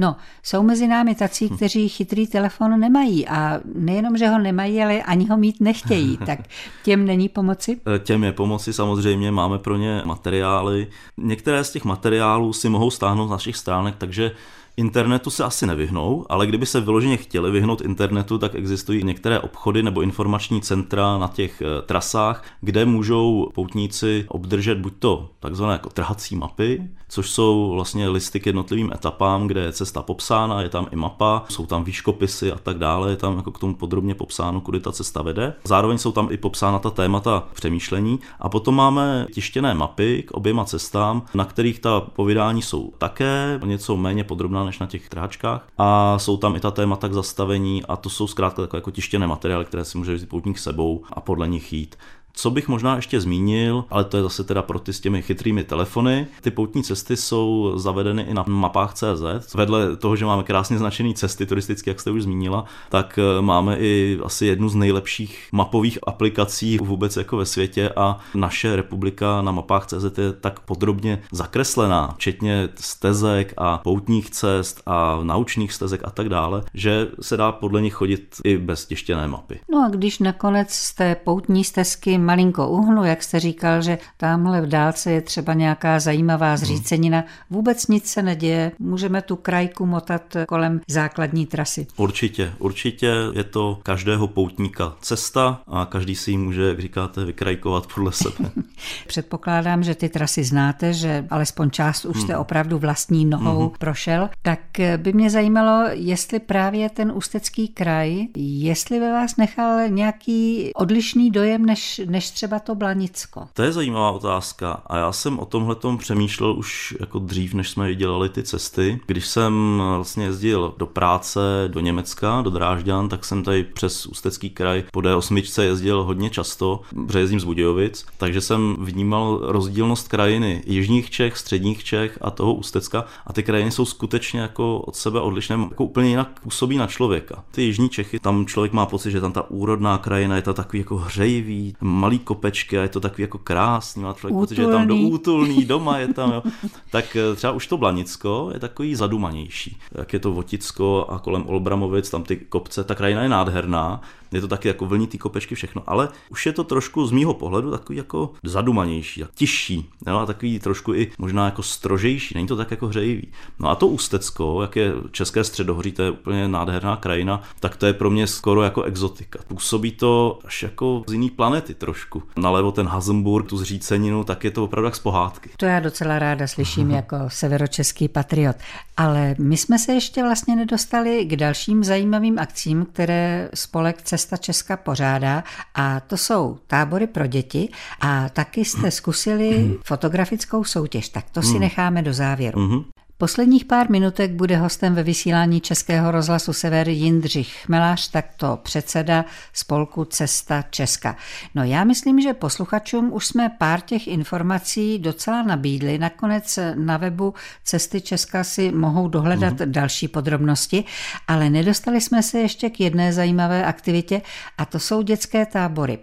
No, 0.00 0.16
jsou 0.42 0.62
mezi 0.62 0.88
námi 0.88 1.14
tací, 1.14 1.48
hm. 1.48 1.56
kteří 1.56 1.88
chytrý 1.88 2.26
telefon 2.26 2.80
nemají 2.80 3.28
a 3.28 3.60
nejenom, 3.74 4.16
že 4.16 4.28
ho 4.28 4.38
nemají, 4.38 4.82
ale 4.82 5.02
ani 5.02 5.26
ho 5.26 5.36
mít 5.36 5.60
nechtějí. 5.60 6.18
Tak 6.28 6.40
těm 6.84 7.06
není 7.06 7.28
pomoci? 7.28 7.80
Eh, 7.94 7.98
těm 7.98 8.24
je 8.24 8.32
pomoci 8.32 8.72
samozřejmě, 8.72 9.30
máme 9.30 9.58
pro 9.58 9.76
ně 9.76 10.02
materiály. 10.04 10.86
Některé 11.16 11.64
z 11.64 11.72
těch 11.72 11.84
materiálů 11.84 12.52
si 12.52 12.68
mohou 12.68 12.90
stáhnout 12.90 13.26
z 13.26 13.30
našich 13.30 13.56
stránek, 13.68 13.94
takže 13.98 14.30
Internetu 14.78 15.30
se 15.30 15.44
asi 15.44 15.66
nevyhnou, 15.66 16.26
ale 16.28 16.46
kdyby 16.46 16.66
se 16.66 16.80
vyloženě 16.80 17.16
chtěli 17.16 17.50
vyhnout 17.50 17.80
internetu, 17.80 18.38
tak 18.38 18.54
existují 18.54 19.04
některé 19.04 19.40
obchody 19.40 19.82
nebo 19.82 20.00
informační 20.00 20.60
centra 20.60 21.18
na 21.18 21.28
těch 21.28 21.62
eh, 21.62 21.82
trasách, 21.82 22.44
kde 22.60 22.84
můžou 22.84 23.50
poutníci 23.54 24.24
obdržet 24.28 24.78
buď 24.78 24.92
to 24.98 25.30
takzvané 25.40 25.72
jako 25.72 25.90
trhací 25.90 26.36
mapy, 26.36 26.82
což 27.08 27.30
jsou 27.30 27.70
vlastně 27.74 28.08
listy 28.08 28.40
k 28.40 28.46
jednotlivým 28.46 28.92
etapám, 28.92 29.46
kde 29.46 29.60
je 29.60 29.72
cesta 29.72 30.02
popsána, 30.02 30.62
je 30.62 30.68
tam 30.68 30.86
i 30.90 30.96
mapa, 30.96 31.44
jsou 31.48 31.66
tam 31.66 31.84
výškopisy 31.84 32.52
a 32.52 32.58
tak 32.58 32.78
dále, 32.78 33.10
je 33.10 33.16
tam 33.16 33.36
jako 33.36 33.52
k 33.52 33.58
tomu 33.58 33.74
podrobně 33.74 34.14
popsáno, 34.14 34.60
kudy 34.60 34.80
ta 34.80 34.92
cesta 34.92 35.22
vede. 35.22 35.54
Zároveň 35.64 35.98
jsou 35.98 36.12
tam 36.12 36.28
i 36.30 36.36
popsána 36.36 36.78
ta 36.78 36.90
témata 36.90 37.48
přemýšlení 37.54 38.18
a 38.40 38.48
potom 38.48 38.74
máme 38.74 39.26
tištěné 39.34 39.74
mapy 39.74 40.22
k 40.22 40.30
oběma 40.30 40.64
cestám, 40.64 41.22
na 41.34 41.44
kterých 41.44 41.78
ta 41.78 42.00
povídání 42.00 42.62
jsou 42.62 42.92
také 42.98 43.60
něco 43.64 43.96
méně 43.96 44.24
podrobná 44.24 44.64
než 44.64 44.78
na 44.78 44.86
těch 44.86 45.08
tráčkách 45.08 45.68
a 45.78 46.18
jsou 46.18 46.36
tam 46.36 46.56
i 46.56 46.60
ta 46.60 46.70
témata 46.70 47.08
k 47.08 47.12
zastavení 47.12 47.84
a 47.84 47.96
to 47.96 48.10
jsou 48.10 48.26
zkrátka 48.26 48.62
takové 48.62 48.78
jako 48.78 48.90
tištěné 48.90 49.26
materiály, 49.26 49.64
které 49.64 49.84
si 49.84 49.98
může 49.98 50.14
vzít 50.14 50.28
poutník 50.28 50.58
sebou 50.58 51.02
a 51.12 51.20
podle 51.20 51.48
nich 51.48 51.72
jít. 51.72 51.96
Co 52.40 52.50
bych 52.50 52.68
možná 52.68 52.96
ještě 52.96 53.20
zmínil, 53.20 53.84
ale 53.90 54.04
to 54.04 54.16
je 54.16 54.22
zase 54.22 54.44
teda 54.44 54.62
pro 54.62 54.78
ty 54.78 54.92
s 54.92 55.00
těmi 55.00 55.22
chytrými 55.22 55.64
telefony, 55.64 56.26
ty 56.40 56.50
poutní 56.50 56.82
cesty 56.82 57.16
jsou 57.16 57.72
zavedeny 57.76 58.22
i 58.22 58.34
na 58.34 58.44
mapách 58.46 58.94
CZ. 58.94 59.54
Vedle 59.54 59.96
toho, 59.96 60.16
že 60.16 60.24
máme 60.24 60.42
krásně 60.42 60.78
značené 60.78 61.14
cesty 61.14 61.46
turistické, 61.46 61.90
jak 61.90 62.00
jste 62.00 62.10
už 62.10 62.22
zmínila, 62.22 62.64
tak 62.88 63.18
eh, 63.18 63.42
máme 63.42 63.76
i 63.78 64.18
asi 64.24 64.46
jednu 64.46 64.68
z 64.68 64.74
nejlepších 64.74 65.48
mapových 65.52 65.98
aplikací 66.06 66.78
vůbec 66.78 67.16
jako 67.16 67.36
ve 67.36 67.46
světě 67.46 67.90
a 67.96 68.18
naše 68.34 68.76
republika 68.76 69.42
na 69.42 69.52
mapách 69.52 69.86
CZ 69.86 70.18
je 70.18 70.32
tak 70.32 70.60
podrobně 70.60 71.22
zakreslená, 71.32 72.14
včetně 72.16 72.68
stezek 72.74 73.54
a 73.56 73.78
poutních 73.78 74.30
cest 74.30 74.82
a 74.86 75.18
naučných 75.22 75.72
stezek 75.72 76.00
a 76.04 76.10
tak 76.10 76.28
dále, 76.28 76.62
že 76.74 77.08
se 77.20 77.36
dá 77.36 77.52
podle 77.52 77.82
nich 77.82 77.94
chodit 77.94 78.36
i 78.44 78.58
bez 78.58 78.86
tištěné 78.86 79.28
mapy. 79.28 79.60
No 79.70 79.84
a 79.84 79.88
když 79.88 80.18
nakonec 80.18 80.70
z 80.70 80.94
té 80.94 81.14
poutní 81.24 81.64
stezky 81.64 82.18
malinko 82.28 82.68
uhnu, 82.68 83.04
jak 83.04 83.22
jste 83.22 83.40
říkal, 83.40 83.82
že 83.82 83.98
tamhle 84.16 84.60
v 84.60 84.66
dálce 84.66 85.12
je 85.12 85.20
třeba 85.20 85.54
nějaká 85.54 86.00
zajímavá 86.00 86.48
hmm. 86.48 86.56
zřícenina. 86.56 87.24
Vůbec 87.50 87.86
nic 87.86 88.04
se 88.10 88.22
neděje, 88.22 88.72
můžeme 88.78 89.22
tu 89.22 89.36
krajku 89.36 89.86
motat 89.86 90.36
kolem 90.48 90.80
základní 90.88 91.46
trasy. 91.46 91.86
Určitě, 91.96 92.52
určitě 92.58 93.14
je 93.32 93.44
to 93.44 93.80
každého 93.82 94.28
poutníka 94.28 94.94
cesta 95.00 95.62
a 95.66 95.84
každý 95.84 96.14
si 96.16 96.30
ji 96.30 96.38
může, 96.38 96.62
jak 96.62 96.80
říkáte, 96.80 97.24
vykrajkovat 97.24 97.86
podle 97.94 98.12
sebe. 98.12 98.50
Předpokládám, 99.06 99.82
že 99.82 99.94
ty 99.94 100.08
trasy 100.08 100.44
znáte, 100.44 100.92
že 100.92 101.24
alespoň 101.30 101.70
část 101.70 102.04
už 102.04 102.20
jste 102.20 102.32
hmm. 102.32 102.40
opravdu 102.40 102.78
vlastní 102.78 103.24
nohou 103.24 103.60
hmm. 103.60 103.76
prošel, 103.78 104.30
tak 104.42 104.60
by 104.96 105.12
mě 105.12 105.30
zajímalo, 105.30 105.88
jestli 105.92 106.38
právě 106.38 106.90
ten 106.90 107.12
ústecký 107.14 107.68
kraj, 107.68 108.26
jestli 108.36 109.00
ve 109.00 109.12
vás 109.12 109.36
nechal 109.36 109.88
nějaký 109.88 110.70
odlišný 110.74 111.30
dojem 111.30 111.66
než 111.66 112.00
než 112.17 112.17
třeba 112.30 112.58
to 112.58 112.74
Blanicko? 112.74 113.48
To 113.52 113.62
je 113.62 113.72
zajímavá 113.72 114.10
otázka 114.10 114.82
a 114.86 114.96
já 114.96 115.12
jsem 115.12 115.38
o 115.38 115.44
tomhle 115.44 115.76
přemýšlel 115.98 116.52
už 116.52 116.96
jako 117.00 117.18
dřív, 117.18 117.54
než 117.54 117.70
jsme 117.70 117.94
dělali 117.94 118.28
ty 118.28 118.42
cesty. 118.42 119.00
Když 119.06 119.26
jsem 119.26 119.82
vlastně 119.96 120.24
jezdil 120.24 120.74
do 120.78 120.86
práce 120.86 121.40
do 121.68 121.80
Německa, 121.80 122.42
do 122.42 122.50
Drážďan, 122.50 123.08
tak 123.08 123.24
jsem 123.24 123.42
tady 123.42 123.64
přes 123.64 124.06
Ústecký 124.06 124.50
kraj 124.50 124.84
po 124.92 125.00
D8 125.00 125.62
jezdil 125.62 126.04
hodně 126.04 126.30
často, 126.30 126.80
protože 127.06 127.18
jezdím 127.18 127.40
z 127.40 127.44
Budějovic, 127.44 128.06
takže 128.16 128.40
jsem 128.40 128.76
vnímal 128.78 129.40
rozdílnost 129.42 130.08
krajiny 130.08 130.62
jižních 130.66 131.10
Čech, 131.10 131.36
středních 131.36 131.84
Čech 131.84 132.18
a 132.20 132.30
toho 132.30 132.54
Ústecka 132.54 133.04
a 133.26 133.32
ty 133.32 133.42
krajiny 133.42 133.70
jsou 133.70 133.84
skutečně 133.84 134.40
jako 134.40 134.78
od 134.78 134.96
sebe 134.96 135.20
odlišné, 135.20 135.56
jako 135.70 135.84
úplně 135.84 136.08
jinak 136.08 136.40
působí 136.40 136.76
na 136.76 136.86
člověka. 136.86 137.44
Ty 137.50 137.62
jižní 137.62 137.88
Čechy, 137.88 138.18
tam 138.18 138.46
člověk 138.46 138.72
má 138.72 138.86
pocit, 138.86 139.10
že 139.10 139.20
tam 139.20 139.32
ta 139.32 139.50
úrodná 139.50 139.98
krajina 139.98 140.36
je 140.36 140.42
to 140.42 140.54
takový 140.54 140.78
jako 140.78 140.96
hřejivý, 140.96 141.76
malý 142.08 142.18
kopečky 142.18 142.78
a 142.78 142.82
je 142.82 142.88
to 142.88 143.00
takový 143.00 143.22
jako 143.22 143.38
krásný, 143.38 144.02
má 144.02 144.12
člověk 144.12 144.38
pocit, 144.38 144.54
že 144.54 144.62
je 144.62 144.68
tam 144.68 144.86
do 144.86 144.96
útulný, 144.96 145.64
doma 145.72 145.98
je 145.98 146.14
tam, 146.14 146.32
jo. 146.32 146.42
Tak 146.90 147.16
eh, 147.16 147.36
třeba 147.36 147.52
už 147.52 147.66
to 147.66 147.76
Blanicko 147.76 148.50
je 148.54 148.60
takový 148.60 148.94
zadumanější. 148.94 149.78
Jak 149.92 150.12
je 150.12 150.18
to 150.18 150.32
Voticko 150.32 151.06
a 151.08 151.18
kolem 151.18 151.46
Olbramovic, 151.46 152.10
tam 152.10 152.22
ty 152.22 152.36
kopce, 152.36 152.84
ta 152.84 152.94
krajina 152.94 153.22
je 153.22 153.28
nádherná, 153.28 154.00
je 154.32 154.40
to 154.40 154.48
taky 154.48 154.68
jako 154.68 154.86
vlnitý 154.86 155.18
kopečky, 155.18 155.54
všechno, 155.54 155.82
ale 155.86 156.08
už 156.30 156.46
je 156.46 156.52
to 156.52 156.64
trošku 156.64 157.06
z 157.06 157.10
mýho 157.10 157.34
pohledu 157.34 157.70
takový 157.70 157.96
jako 157.96 158.32
zadumanější, 158.44 159.24
tižší, 159.34 159.90
jo, 160.06 160.18
a 160.18 160.26
takový 160.26 160.58
trošku 160.58 160.94
i 160.94 161.10
možná 161.18 161.44
jako 161.44 161.62
strožejší, 161.62 162.34
není 162.34 162.48
to 162.48 162.56
tak 162.56 162.70
jako 162.70 162.86
hřejivý. 162.86 163.28
No 163.58 163.68
a 163.68 163.74
to 163.74 163.86
Ústecko, 163.86 164.62
jak 164.62 164.76
je 164.76 164.92
České 165.10 165.44
středohoří, 165.44 165.92
to 165.92 166.02
je 166.02 166.10
úplně 166.10 166.48
nádherná 166.48 166.96
krajina, 166.96 167.42
tak 167.60 167.76
to 167.76 167.86
je 167.86 167.92
pro 167.92 168.10
mě 168.10 168.26
skoro 168.26 168.62
jako 168.62 168.82
exotika. 168.82 169.38
Působí 169.48 169.90
to 169.90 170.38
až 170.44 170.62
jako 170.62 171.04
z 171.06 171.12
jiný 171.12 171.30
planety 171.30 171.74
trošku. 171.74 172.22
Nalevo 172.36 172.72
ten 172.72 172.86
Hazenburg, 172.86 173.48
tu 173.48 173.56
zříceninu, 173.56 174.24
tak 174.24 174.44
je 174.44 174.50
to 174.50 174.64
opravdu 174.64 174.86
jak 174.86 174.96
z 174.96 174.98
pohádky. 174.98 175.50
To 175.56 175.66
já 175.66 175.80
docela 175.80 176.18
ráda 176.18 176.46
slyším 176.46 176.90
jako 176.90 177.16
severočeský 177.28 178.08
patriot. 178.08 178.56
Ale 178.96 179.34
my 179.38 179.56
jsme 179.56 179.78
se 179.78 179.92
ještě 179.92 180.22
vlastně 180.22 180.56
nedostali 180.56 181.24
k 181.24 181.36
dalším 181.36 181.84
zajímavým 181.84 182.38
akcím, 182.38 182.86
které 182.92 183.48
spolek 183.54 184.02
Cesta 184.02 184.17
Česka 184.38 184.76
pořádá 184.76 185.44
a 185.74 186.00
to 186.00 186.16
jsou 186.16 186.58
tábory 186.66 187.06
pro 187.06 187.26
děti 187.26 187.68
a 188.00 188.28
taky 188.28 188.64
jste 188.64 188.90
zkusili 188.90 189.78
fotografickou 189.84 190.64
soutěž, 190.64 191.08
tak 191.08 191.30
to 191.30 191.42
si 191.42 191.50
hmm. 191.50 191.60
necháme 191.60 192.02
do 192.02 192.14
závěru. 192.14 192.60
Mhm. 192.60 192.84
Posledních 193.20 193.64
pár 193.64 193.90
minutek 193.90 194.30
bude 194.30 194.56
hostem 194.56 194.94
ve 194.94 195.02
vysílání 195.02 195.60
Českého 195.60 196.10
rozhlasu 196.10 196.52
Sever 196.52 196.88
Jindřich 196.88 197.54
Chmelář, 197.64 198.08
takto 198.08 198.58
předseda 198.62 199.24
spolku 199.52 200.04
Cesta 200.04 200.64
Česka. 200.70 201.16
No 201.54 201.64
já 201.64 201.84
myslím, 201.84 202.20
že 202.20 202.34
posluchačům 202.34 203.12
už 203.12 203.26
jsme 203.26 203.48
pár 203.58 203.80
těch 203.80 204.06
informací 204.08 204.98
docela 204.98 205.42
nabídli. 205.42 205.98
Nakonec 205.98 206.58
na 206.74 206.96
webu 206.96 207.34
Cesty 207.64 208.00
Česka 208.00 208.44
si 208.44 208.72
mohou 208.72 209.08
dohledat 209.08 209.54
mm-hmm. 209.54 209.70
další 209.70 210.08
podrobnosti, 210.08 210.84
ale 211.28 211.50
nedostali 211.50 212.00
jsme 212.00 212.22
se 212.22 212.38
ještě 212.38 212.70
k 212.70 212.80
jedné 212.80 213.12
zajímavé 213.12 213.64
aktivitě 213.64 214.22
a 214.58 214.64
to 214.64 214.78
jsou 214.78 215.02
dětské 215.02 215.46
tábory. 215.46 215.98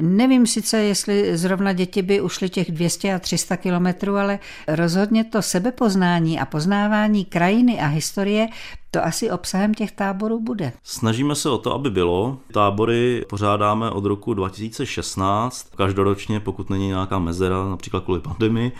Nevím 0.00 0.46
sice, 0.46 0.78
jestli 0.78 1.36
zrovna 1.36 1.72
děti 1.72 2.02
by 2.02 2.20
ušly 2.20 2.48
těch 2.48 2.70
200 2.72 3.14
a 3.14 3.18
300 3.18 3.56
kilometrů, 3.56 4.16
ale 4.16 4.38
rozhodně 4.68 5.24
to 5.24 5.42
sebepoznání 5.42 6.40
a 6.40 6.46
poznávání 6.46 7.24
krajiny 7.24 7.80
a 7.80 7.86
historie 7.86 8.48
to 8.96 9.04
asi 9.04 9.30
obsahem 9.30 9.74
těch 9.74 9.92
táborů 9.92 10.40
bude. 10.40 10.72
Snažíme 10.82 11.34
se 11.34 11.50
o 11.50 11.58
to, 11.58 11.74
aby 11.74 11.90
bylo. 11.90 12.38
Tábory 12.52 13.24
pořádáme 13.28 13.90
od 13.90 14.04
roku 14.04 14.34
2016, 14.34 15.66
každoročně, 15.76 16.40
pokud 16.40 16.70
není 16.70 16.86
nějaká 16.86 17.18
mezera, 17.18 17.68
například 17.68 18.04
kvůli 18.04 18.20
pandemii. 18.20 18.72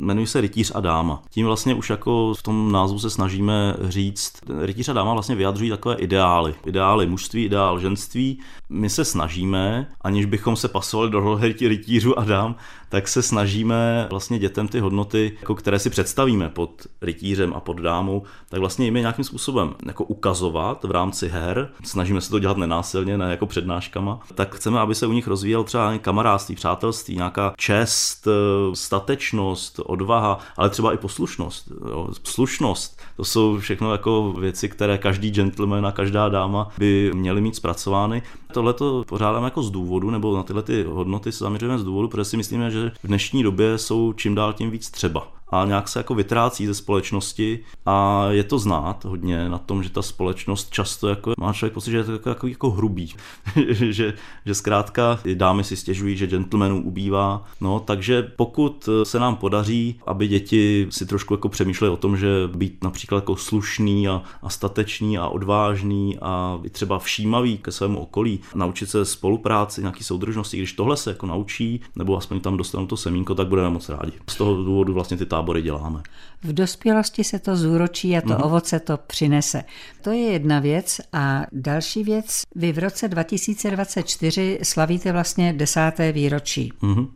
Jmenují 0.00 0.26
se 0.26 0.40
Rytíř 0.40 0.72
a 0.74 0.80
dáma. 0.80 1.22
Tím 1.30 1.46
vlastně 1.46 1.74
už 1.74 1.90
jako 1.90 2.34
v 2.38 2.42
tom 2.42 2.72
názvu 2.72 2.98
se 2.98 3.10
snažíme 3.10 3.76
říct, 3.88 4.32
Rytíř 4.60 4.88
a 4.88 4.92
dáma 4.92 5.12
vlastně 5.12 5.34
vyjadřují 5.34 5.70
takové 5.70 5.94
ideály. 5.94 6.54
Ideály 6.66 7.06
mužství, 7.06 7.44
ideál 7.44 7.78
ženství. 7.78 8.40
My 8.68 8.90
se 8.90 9.04
snažíme, 9.04 9.86
aniž 10.00 10.26
bychom 10.26 10.56
se 10.56 10.68
pasovali 10.68 11.10
do 11.10 11.20
role 11.20 11.40
rytířů 11.60 12.18
a 12.18 12.24
dám, 12.24 12.56
tak 12.88 13.08
se 13.08 13.22
snažíme 13.22 14.06
vlastně 14.10 14.38
dětem 14.38 14.68
ty 14.68 14.80
hodnoty, 14.80 15.36
jako 15.40 15.54
které 15.54 15.78
si 15.78 15.90
představíme 15.90 16.48
pod 16.48 16.86
rytířem 17.02 17.54
a 17.54 17.60
pod 17.60 17.80
dámou, 17.80 18.22
tak 18.48 18.60
vlastně 18.60 18.84
jim 18.84 18.96
je 18.96 19.00
nějakým 19.00 19.24
způsobem 19.24 19.63
jako 19.86 20.04
ukazovat 20.04 20.84
v 20.84 20.90
rámci 20.90 21.28
her. 21.28 21.70
Snažíme 21.84 22.20
se 22.20 22.30
to 22.30 22.38
dělat 22.38 22.56
nenásilně, 22.56 23.18
ne 23.18 23.30
jako 23.30 23.46
přednáškama. 23.46 24.20
Tak 24.34 24.54
chceme, 24.54 24.80
aby 24.80 24.94
se 24.94 25.06
u 25.06 25.12
nich 25.12 25.26
rozvíjel 25.26 25.64
třeba 25.64 25.98
kamarádství, 25.98 26.54
přátelství, 26.54 27.16
nějaká 27.16 27.54
čest, 27.56 28.28
statečnost, 28.74 29.80
odvaha, 29.86 30.38
ale 30.56 30.70
třeba 30.70 30.92
i 30.92 30.96
poslušnost, 30.96 31.72
jo, 31.88 32.08
slušnost. 32.24 33.00
To 33.16 33.24
jsou 33.24 33.58
všechno 33.58 33.92
jako 33.92 34.32
věci, 34.32 34.68
které 34.68 34.98
každý 34.98 35.30
gentleman 35.30 35.86
a 35.86 35.92
každá 35.92 36.28
dáma 36.28 36.68
by 36.78 37.10
měly 37.14 37.40
mít 37.40 37.56
zpracovány. 37.56 38.22
Tohle 38.52 38.72
to 38.72 39.04
pořádáme 39.08 39.46
jako 39.46 39.62
z 39.62 39.70
důvodu, 39.70 40.10
nebo 40.10 40.36
na 40.36 40.42
tyhle 40.42 40.62
ty 40.62 40.82
hodnoty 40.82 41.32
se 41.32 41.44
zaměřujeme 41.44 41.78
z 41.78 41.84
důvodu, 41.84 42.08
protože 42.08 42.24
si 42.24 42.36
myslíme, 42.36 42.70
že 42.70 42.92
v 43.02 43.06
dnešní 43.06 43.42
době 43.42 43.78
jsou 43.78 44.12
čím 44.12 44.34
dál 44.34 44.52
tím 44.52 44.70
víc 44.70 44.90
třeba 44.90 45.33
a 45.54 45.64
nějak 45.64 45.88
se 45.88 45.98
jako 45.98 46.14
vytrácí 46.14 46.66
ze 46.66 46.74
společnosti. 46.74 47.60
A 47.86 48.26
je 48.30 48.44
to 48.44 48.58
znát 48.58 49.04
hodně 49.04 49.48
na 49.48 49.58
tom, 49.58 49.82
že 49.82 49.90
ta 49.90 50.02
společnost 50.02 50.70
často 50.70 51.08
jako 51.08 51.32
má 51.38 51.52
člověk 51.52 51.74
pocit, 51.74 51.90
že 51.90 51.96
je 51.96 52.04
to 52.04 52.12
jako, 52.12 52.28
jako, 52.28 52.46
jako 52.46 52.70
hrubý, 52.70 53.14
že, 53.70 54.14
že 54.46 54.54
zkrátka 54.54 55.20
dámy 55.34 55.64
si 55.64 55.76
stěžují, 55.76 56.16
že 56.16 56.26
gentlemanů 56.26 56.82
ubývá, 56.82 57.44
no 57.60 57.80
takže 57.80 58.22
pokud 58.22 58.88
se 59.02 59.18
nám 59.18 59.36
podaří, 59.36 60.00
aby 60.06 60.28
děti 60.28 60.86
si 60.90 61.06
trošku 61.06 61.34
jako 61.34 61.48
přemýšleli 61.48 61.92
o 61.92 61.96
tom, 61.96 62.16
že 62.16 62.28
být 62.56 62.84
například 62.84 63.18
jako 63.18 63.36
slušný 63.36 64.08
a, 64.08 64.22
a 64.42 64.50
statečný 64.50 65.18
a 65.18 65.28
odvážný 65.28 66.18
a 66.22 66.58
i 66.62 66.70
třeba 66.70 66.98
všímavý 66.98 67.58
ke 67.58 67.72
svému 67.72 67.98
okolí, 67.98 68.40
naučit 68.54 68.90
se 68.90 69.04
spolupráci, 69.04 69.80
nějaký 69.80 70.04
soudržnosti, 70.04 70.56
když 70.56 70.72
tohle 70.72 70.96
se 70.96 71.10
jako 71.10 71.26
naučí, 71.26 71.80
nebo 71.96 72.16
aspoň 72.16 72.40
tam 72.40 72.56
dostanou 72.56 72.86
to 72.86 72.96
semínko, 72.96 73.34
tak 73.34 73.48
budeme 73.48 73.70
moc 73.70 73.88
rádi. 73.88 74.12
Z 74.28 74.36
toho 74.36 74.64
důvodu 74.64 74.94
vlastně 74.94 75.16
ty 75.16 75.26
tábory 75.26 75.43
děláme. 75.62 76.02
V 76.42 76.52
dospělosti 76.52 77.24
se 77.24 77.38
to 77.38 77.56
zúročí 77.56 78.16
a 78.16 78.20
to 78.20 78.28
mm-hmm. 78.28 78.44
ovoce 78.44 78.80
to 78.80 78.96
přinese. 78.96 79.64
To 80.02 80.10
je 80.10 80.32
jedna 80.32 80.60
věc 80.60 81.00
a 81.12 81.46
další 81.52 82.04
věc, 82.04 82.42
vy 82.54 82.72
v 82.72 82.78
roce 82.78 83.08
2024 83.08 84.58
slavíte 84.62 85.12
vlastně 85.12 85.52
desáté 85.52 86.12
výročí. 86.12 86.72
Mm-hmm. 86.82 87.08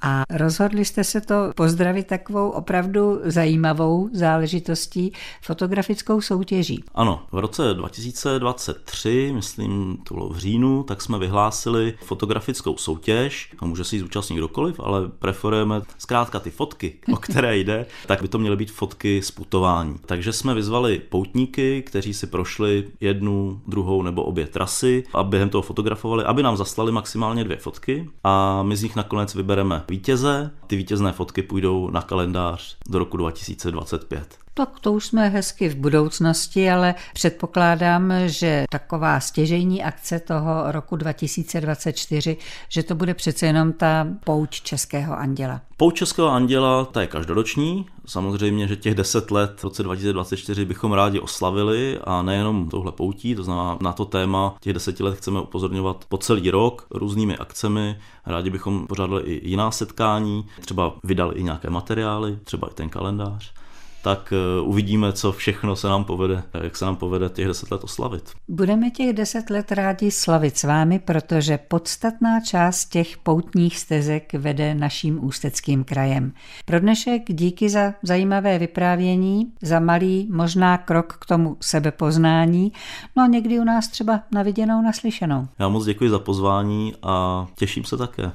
A 0.00 0.24
rozhodli 0.30 0.84
jste 0.84 1.04
se 1.04 1.20
to 1.20 1.34
pozdravit 1.56 2.06
takovou 2.06 2.50
opravdu 2.50 3.20
zajímavou 3.24 4.10
záležitostí, 4.12 5.12
fotografickou 5.42 6.20
soutěží. 6.20 6.84
Ano, 6.94 7.22
v 7.32 7.38
roce 7.38 7.74
2023, 7.74 9.32
myslím 9.34 9.98
to 10.08 10.14
bylo 10.14 10.28
v 10.28 10.38
říjnu, 10.38 10.82
tak 10.82 11.02
jsme 11.02 11.18
vyhlásili 11.18 11.94
fotografickou 12.04 12.76
soutěž. 12.76 13.52
A 13.58 13.66
může 13.66 13.84
si 13.84 13.96
ji 13.96 14.00
zúčastnit 14.00 14.36
kdokoliv, 14.36 14.80
ale 14.80 15.08
preferujeme 15.08 15.82
zkrátka 15.98 16.40
ty 16.40 16.50
fotky, 16.50 16.94
o 17.12 17.16
které 17.16 17.58
jde, 17.58 17.86
tak 18.06 18.22
by 18.22 18.28
to 18.28 18.38
měly 18.38 18.56
být 18.56 18.70
fotky 18.70 19.22
z 19.22 19.30
putování. 19.30 19.96
Takže 20.06 20.32
jsme 20.32 20.54
vyzvali 20.54 20.98
poutníky, 20.98 21.82
kteří 21.82 22.14
si 22.14 22.26
prošli 22.26 22.84
jednu, 23.00 23.60
druhou 23.66 24.02
nebo 24.02 24.22
obě 24.22 24.46
trasy 24.46 25.04
a 25.14 25.22
během 25.22 25.48
toho 25.48 25.62
fotografovali, 25.62 26.24
aby 26.24 26.42
nám 26.42 26.56
zaslali 26.56 26.92
maximálně 26.92 27.44
dvě 27.44 27.56
fotky 27.56 28.10
a 28.24 28.62
my 28.62 28.76
z 28.76 28.82
nich 28.82 28.96
nakonec 28.96 29.34
vybereme 29.34 29.84
vítěze. 29.90 30.50
Ty 30.66 30.76
vítězné 30.76 31.12
fotky 31.12 31.42
půjdou 31.42 31.90
na 31.90 32.02
kalendář 32.02 32.76
do 32.88 32.98
roku 32.98 33.16
2025. 33.16 34.38
Tak 34.58 34.80
to 34.80 34.92
už 34.92 35.06
jsme 35.06 35.28
hezky 35.28 35.68
v 35.68 35.76
budoucnosti, 35.76 36.70
ale 36.70 36.94
předpokládám, 37.14 38.12
že 38.26 38.64
taková 38.70 39.20
stěžejní 39.20 39.82
akce 39.82 40.20
toho 40.20 40.72
roku 40.72 40.96
2024, 40.96 42.36
že 42.68 42.82
to 42.82 42.94
bude 42.94 43.14
přece 43.14 43.46
jenom 43.46 43.72
ta 43.72 44.06
pouč 44.24 44.60
Českého 44.60 45.18
anděla. 45.18 45.60
Pouč 45.76 45.98
Českého 45.98 46.28
anděla, 46.28 46.84
ta 46.84 47.00
je 47.00 47.06
každoroční. 47.06 47.86
Samozřejmě, 48.06 48.68
že 48.68 48.76
těch 48.76 48.94
10 48.94 49.30
let 49.30 49.60
v 49.60 49.64
roce 49.64 49.82
2024 49.82 50.64
bychom 50.64 50.92
rádi 50.92 51.20
oslavili 51.20 51.98
a 52.04 52.22
nejenom 52.22 52.68
touhle 52.68 52.92
poutí, 52.92 53.34
to 53.34 53.44
znamená 53.44 53.78
na 53.80 53.92
to 53.92 54.04
téma 54.04 54.56
těch 54.60 54.72
10 54.72 55.00
let 55.00 55.16
chceme 55.16 55.40
upozorňovat 55.40 56.04
po 56.08 56.18
celý 56.18 56.50
rok 56.50 56.86
různými 56.90 57.36
akcemi. 57.36 57.98
Rádi 58.26 58.50
bychom 58.50 58.86
pořádali 58.86 59.22
i 59.22 59.48
jiná 59.48 59.70
setkání, 59.70 60.46
třeba 60.60 60.94
vydali 61.04 61.34
i 61.34 61.42
nějaké 61.42 61.70
materiály, 61.70 62.38
třeba 62.44 62.68
i 62.68 62.74
ten 62.74 62.88
kalendář 62.88 63.52
tak 64.02 64.32
eh, 64.32 64.60
uvidíme, 64.60 65.12
co 65.12 65.32
všechno 65.32 65.76
se 65.76 65.88
nám 65.88 66.04
povede, 66.04 66.42
jak 66.62 66.76
se 66.76 66.84
nám 66.84 66.96
povede 66.96 67.28
těch 67.28 67.46
deset 67.46 67.70
let 67.70 67.84
oslavit. 67.84 68.30
Budeme 68.48 68.90
těch 68.90 69.12
deset 69.12 69.50
let 69.50 69.72
rádi 69.72 70.10
slavit 70.10 70.56
s 70.56 70.64
vámi, 70.64 70.98
protože 70.98 71.58
podstatná 71.58 72.40
část 72.40 72.84
těch 72.84 73.18
poutních 73.18 73.78
stezek 73.78 74.32
vede 74.32 74.74
naším 74.74 75.24
ústeckým 75.24 75.84
krajem. 75.84 76.32
Pro 76.64 76.80
dnešek 76.80 77.22
díky 77.28 77.68
za 77.68 77.94
zajímavé 78.02 78.58
vyprávění, 78.58 79.52
za 79.62 79.80
malý 79.80 80.28
možná 80.30 80.78
krok 80.78 81.12
k 81.20 81.26
tomu 81.26 81.56
sebepoznání, 81.60 82.72
no 83.16 83.22
a 83.22 83.26
někdy 83.26 83.60
u 83.60 83.64
nás 83.64 83.88
třeba 83.88 84.20
na 84.32 84.42
viděnou, 84.42 84.82
naslyšenou. 84.82 85.48
Já 85.58 85.68
moc 85.68 85.84
děkuji 85.84 86.10
za 86.10 86.18
pozvání 86.18 86.94
a 87.02 87.46
těším 87.54 87.84
se 87.84 87.96
také. 87.96 88.32